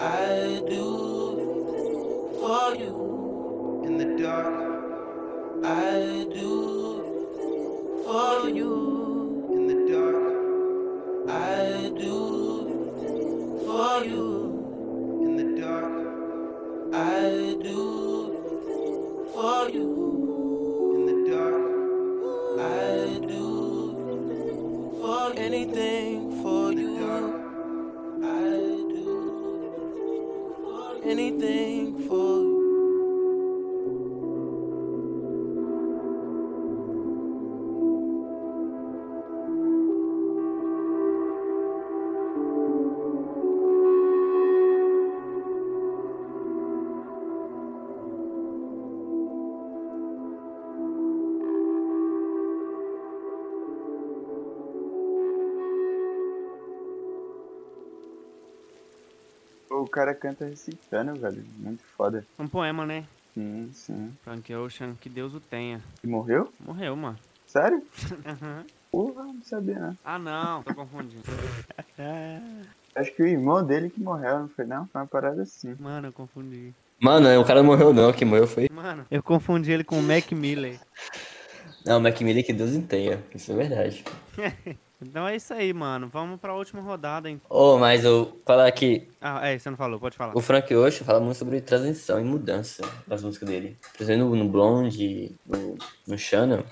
[0.00, 1.06] I do
[2.47, 4.56] for you in the dark.
[5.64, 6.52] I do
[8.05, 8.74] for you
[9.56, 10.27] in the dark.
[11.28, 12.18] I do
[13.66, 14.27] for you
[15.27, 15.94] in the dark.
[16.94, 17.82] I do
[19.35, 19.89] for you
[20.97, 21.64] in the dark.
[22.60, 23.47] I do
[25.01, 26.94] for anything for you.
[28.23, 28.51] I
[28.94, 29.14] do
[31.14, 31.76] anything
[59.97, 61.43] cara canta recitando, velho.
[61.56, 62.23] Muito foda.
[62.39, 63.06] Um poema, né?
[63.32, 64.12] Sim, sim.
[64.23, 65.81] Frank Ocean, que Deus o tenha.
[66.05, 66.52] E morreu?
[66.60, 67.18] Morreu, mano.
[67.47, 67.82] Sério?
[68.27, 68.66] Aham.
[68.93, 69.97] Porra, não sabia não.
[70.05, 71.23] Ah, não, tô confundindo.
[72.94, 74.86] Acho que o irmão dele que morreu, não foi não?
[74.89, 75.74] Foi uma parada assim.
[75.78, 76.74] Mano, eu confundi.
[77.01, 78.68] Mano, o cara não morreu não, quem morreu foi...
[78.70, 80.78] Mano, eu confundi ele com o Mac Miller.
[81.85, 84.05] Não, o Mac Miller que Deus tenha, isso é verdade.
[85.01, 86.09] então é isso aí, mano.
[86.09, 87.40] Vamos pra última rodada, hein?
[87.48, 90.36] Oh, mas eu falar que Ah, é, você não falou, pode falar.
[90.36, 93.77] o Frank Ocean fala muito sobre transição e mudança das músicas dele.
[93.97, 96.64] Por exemplo, no Blonde, no, no Chanel,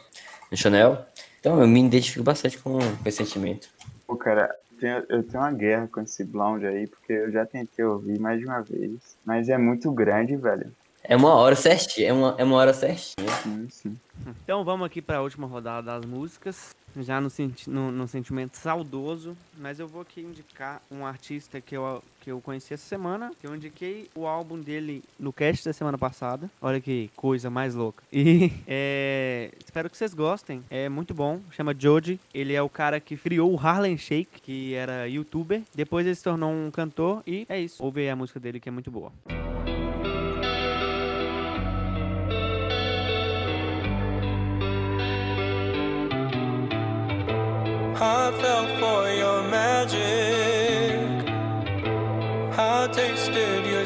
[0.51, 1.05] no Chanel.
[1.40, 3.68] Então eu me identifico bastante com, com esse sentimento.
[4.06, 7.84] Pô, cara, tenho- eu tenho uma guerra com esse Blonde aí, porque eu já tentei
[7.84, 9.16] ouvir mais de uma vez.
[9.24, 10.72] Mas é muito grande, velho.
[11.06, 13.28] É uma hora certinha, é uma, é uma hora certinha.
[13.43, 13.97] Sim, sim.
[14.43, 16.74] Então vamos aqui pra última rodada das músicas.
[16.97, 19.36] Já no, senti no, no sentimento saudoso.
[19.59, 23.32] Mas eu vou aqui indicar um artista que eu, que eu conheci essa semana.
[23.39, 26.48] Que eu indiquei o álbum dele no cast da semana passada.
[26.62, 28.02] Olha que coisa mais louca.
[28.10, 30.64] E é, espero que vocês gostem.
[30.70, 31.40] É muito bom.
[31.51, 32.18] Chama Joji.
[32.32, 35.60] Ele é o cara que criou o Harlem Shake, que era youtuber.
[35.74, 37.22] Depois ele se tornou um cantor.
[37.26, 37.82] E é isso.
[37.85, 39.12] Ouve aí a música dele que é muito boa.
[39.28, 39.53] I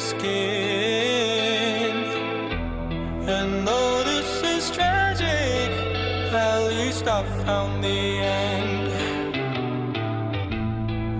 [0.08, 1.96] skin.
[3.36, 5.70] And though this is tragic,
[6.32, 8.88] at least I found the end.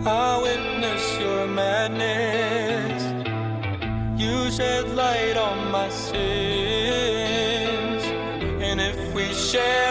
[0.06, 3.02] I witnessed your madness.
[4.23, 8.02] You shed light on my sins.
[8.66, 9.88] And if we share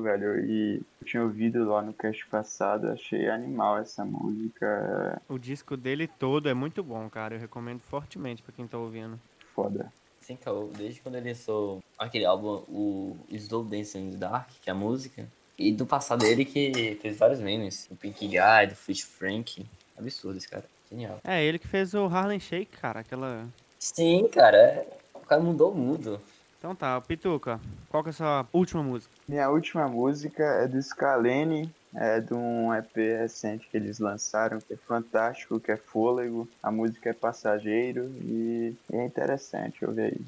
[0.00, 0.44] velho.
[0.44, 5.20] E eu tinha ouvido lá no cast passado, achei animal essa música.
[5.28, 7.34] O disco dele todo é muito bom, cara.
[7.34, 9.18] Eu recomendo fortemente pra quem tá ouvindo.
[9.54, 9.92] Foda.
[10.20, 14.68] Sim, cara, desde quando ele lançou aquele álbum, o Slow Dance in the Dark, que
[14.70, 15.26] é a música,
[15.58, 19.66] e do passado ele que fez vários memes, o Pink Guy, do Fish Frank,
[19.98, 21.18] absurdo esse cara, genial.
[21.24, 23.46] É, ele que fez o Harlem Shake, cara, aquela...
[23.78, 26.20] Sim, cara, é- o cara mudou o mundo.
[26.60, 27.58] Então tá, Pituca,
[27.88, 29.10] qual que é a sua última música?
[29.26, 34.74] Minha última música é do Scalene, é de um EP recente que eles lançaram, que
[34.74, 36.46] é fantástico, que é Fôlego.
[36.62, 40.20] A música é Passageiro e é interessante, eu ver aí.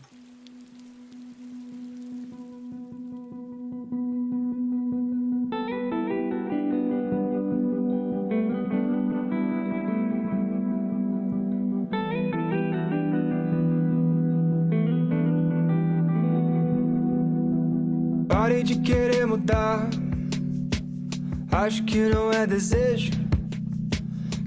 [21.53, 23.11] Acho que não é desejo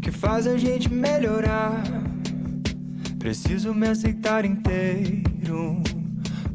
[0.02, 1.84] que faz a gente melhorar.
[3.20, 5.84] Preciso me aceitar inteiro.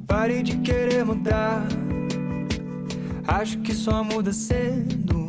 [0.09, 1.64] Parei de querer mudar.
[3.28, 5.28] Acho que só muda sendo.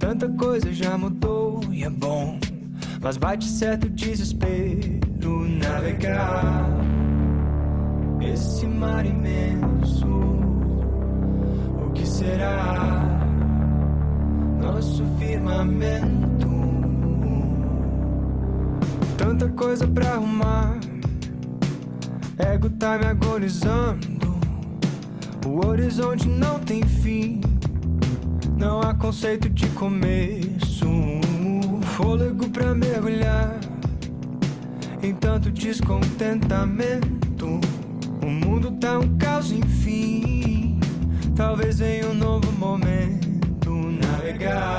[0.00, 2.40] Tanta coisa já mudou e é bom.
[3.00, 6.68] Mas bate certo desespero navegar
[8.20, 10.08] esse mar imenso.
[11.84, 13.21] O que será
[14.62, 16.48] nosso firmamento?
[19.18, 20.78] Tanta coisa pra arrumar.
[22.38, 24.32] Ego tá me agonizando.
[25.44, 27.40] O horizonte não tem fim.
[28.56, 30.86] Não há conceito de começo.
[31.96, 33.58] Fôlego pra mergulhar
[35.02, 37.60] em tanto descontentamento.
[38.22, 40.78] O mundo tá um caos, enfim.
[41.34, 43.31] Talvez venha um novo momento.
[44.32, 44.71] Navegar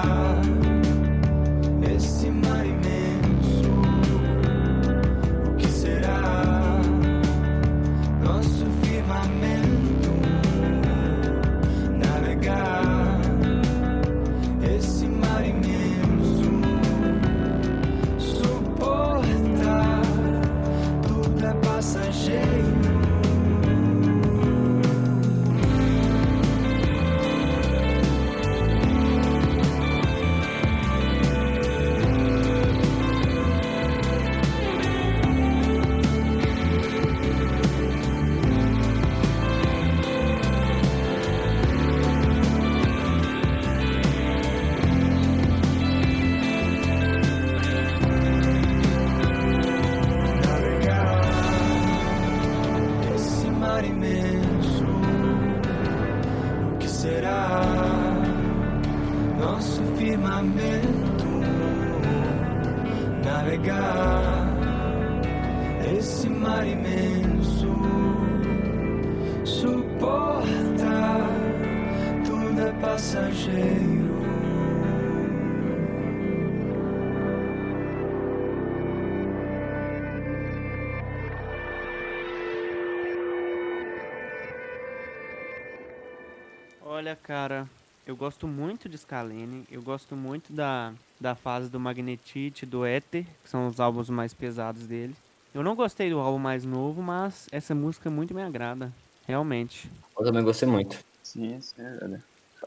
[87.24, 87.68] cara,
[88.06, 93.26] eu gosto muito de Scalene, eu gosto muito da, da fase do Magnetite, do Ether,
[93.42, 95.16] que são os álbuns mais pesados dele.
[95.54, 98.92] Eu não gostei do álbum mais novo, mas essa música muito me agrada,
[99.26, 99.90] realmente.
[100.18, 101.00] Eu também gostei muito.
[101.24, 102.22] Sim, sim, velho.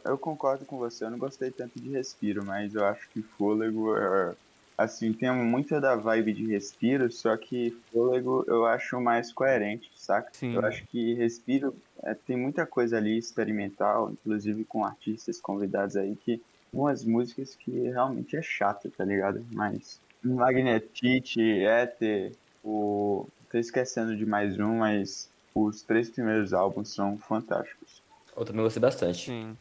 [0.05, 3.97] Eu concordo com você, eu não gostei tanto de respiro, mas eu acho que fôlego
[3.97, 4.37] é,
[4.77, 10.31] assim, tem muita da vibe de respiro, só que fôlego eu acho mais coerente, saca?
[10.33, 10.55] Sim.
[10.55, 16.17] Eu acho que respiro é, tem muita coisa ali experimental, inclusive com artistas convidados aí
[16.17, 16.41] que
[16.73, 19.45] umas músicas que realmente é chata, tá ligado?
[19.53, 22.33] Mas Magnetite, Ether,
[22.63, 28.03] o tô esquecendo de mais um, mas os três primeiros álbuns são fantásticos.
[28.37, 29.27] Eu também gostei bastante.
[29.27, 29.57] Sim.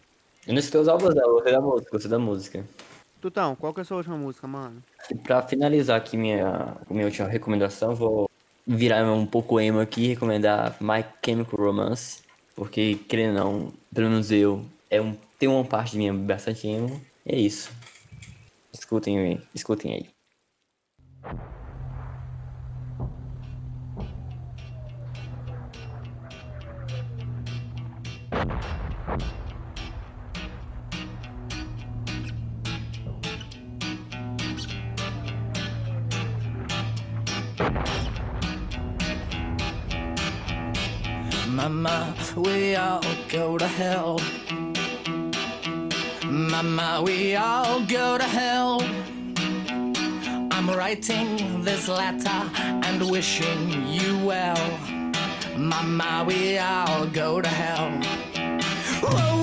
[0.45, 2.65] Eu não escutei os álbuns, não, eu gostei da música, gostei da música.
[3.25, 4.83] Tutão, qual que é a sua última música, mano?
[5.23, 8.29] Pra finalizar aqui minha, minha última recomendação, vou
[8.67, 12.21] virar um pouco emo aqui e recomendar My Chemical Romance.
[12.55, 16.67] Porque, querendo ou não, pelo menos eu, é um, tem uma parte de mim bastante
[16.67, 17.01] emo.
[17.25, 17.71] E é isso.
[18.71, 20.15] Escutem aí, escutem aí.
[28.31, 28.74] thank
[41.47, 44.19] Mama, we all go to hell.
[46.25, 48.81] Mama, we all go to hell.
[50.51, 54.79] I'm writing this letter and wishing you well.
[55.57, 57.89] Mama, we all go to hell.
[59.01, 59.34] Whoa!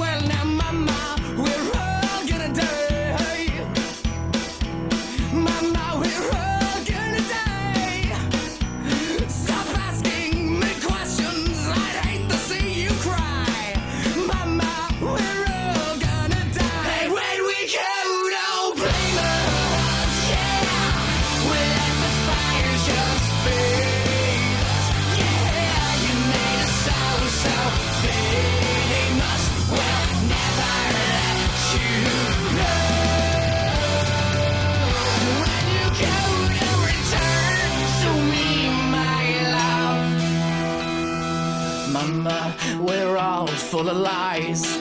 [43.82, 44.78] Full of lies.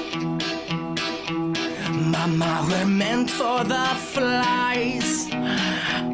[1.90, 5.28] Mama, we're meant for the flies.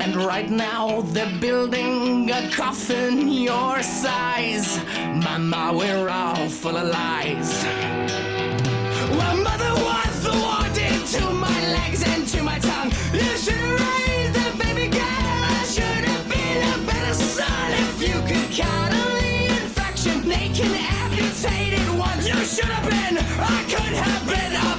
[0.03, 4.80] And right now they're building a coffin your size.
[5.26, 7.51] Mama, we're all full of lies.
[9.18, 12.91] Well, mother was the war did to my legs and to my tongue.
[13.11, 15.27] You should have raised a baby girl.
[15.59, 20.30] I should have been a better son if you could count on the infection.
[20.30, 21.76] Naked, amputated
[22.48, 23.18] should have been.
[23.18, 24.76] I could have been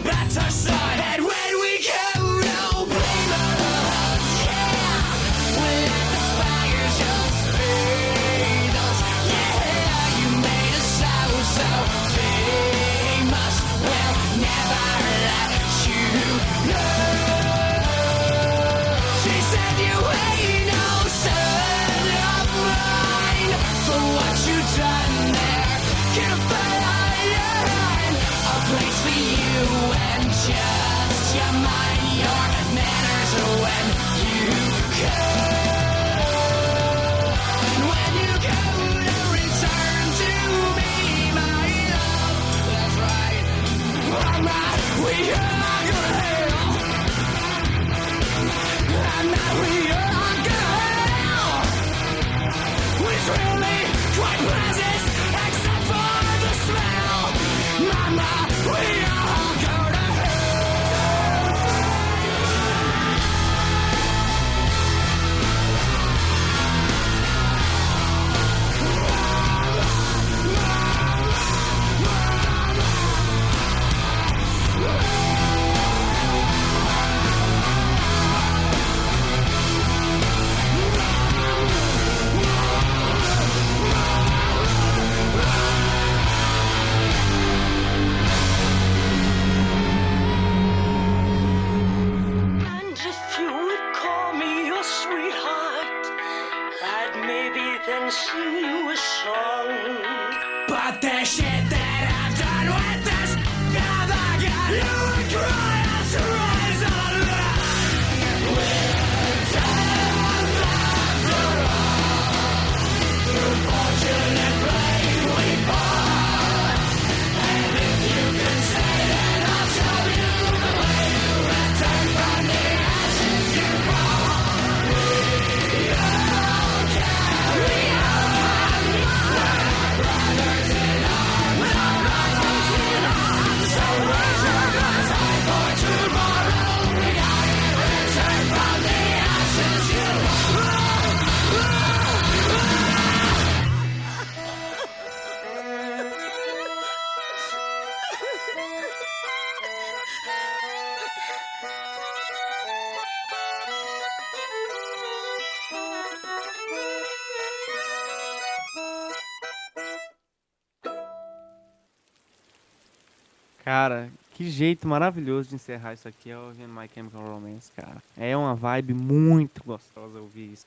[163.89, 168.03] Cara, que jeito maravilhoso de encerrar isso aqui é ouvindo My Chemical Romance, cara.
[168.19, 170.67] É uma vibe muito gostosa ouvir isso.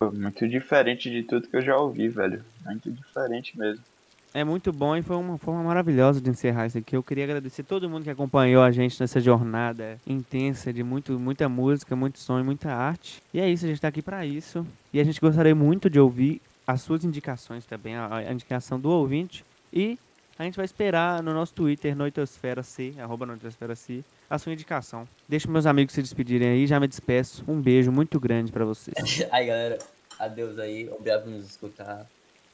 [0.00, 2.44] Muito diferente de tudo que eu já ouvi, velho.
[2.64, 3.82] Muito diferente mesmo.
[4.32, 6.94] É muito bom e foi uma forma maravilhosa de encerrar isso aqui.
[6.94, 11.48] Eu queria agradecer todo mundo que acompanhou a gente nessa jornada intensa de muito, muita
[11.48, 13.20] música, muito som e muita arte.
[13.34, 14.64] E é isso, a gente tá aqui pra isso.
[14.92, 18.88] E a gente gostaria muito de ouvir as suas indicações também, a, a indicação do
[18.88, 19.44] ouvinte.
[19.72, 19.98] E
[20.38, 25.06] a gente vai esperar no nosso Twitter, Noitosfera C, arroba Noitosfera C, a sua indicação.
[25.28, 27.44] Deixa meus amigos se despedirem aí, já me despeço.
[27.48, 28.94] Um beijo muito grande pra vocês.
[29.32, 29.78] Aí, galera,
[30.18, 30.88] adeus aí.
[30.90, 32.06] Obrigado por nos escutar.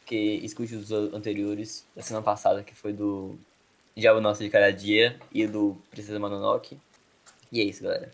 [0.06, 3.38] que escute os anteriores da semana passada, que foi do
[3.94, 6.78] Diabo Nosso de Cada Dia e do Princesa Mononoke.
[7.52, 8.10] E é isso, galera.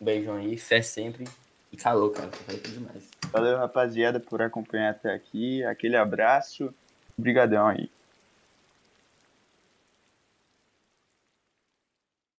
[0.00, 1.24] Um beijão aí, fé sempre.
[1.72, 3.10] E calor, cara, foi demais.
[3.32, 5.64] Valeu, rapaziada, por acompanhar até aqui.
[5.64, 6.72] Aquele abraço.
[7.18, 7.90] Obrigadão aí.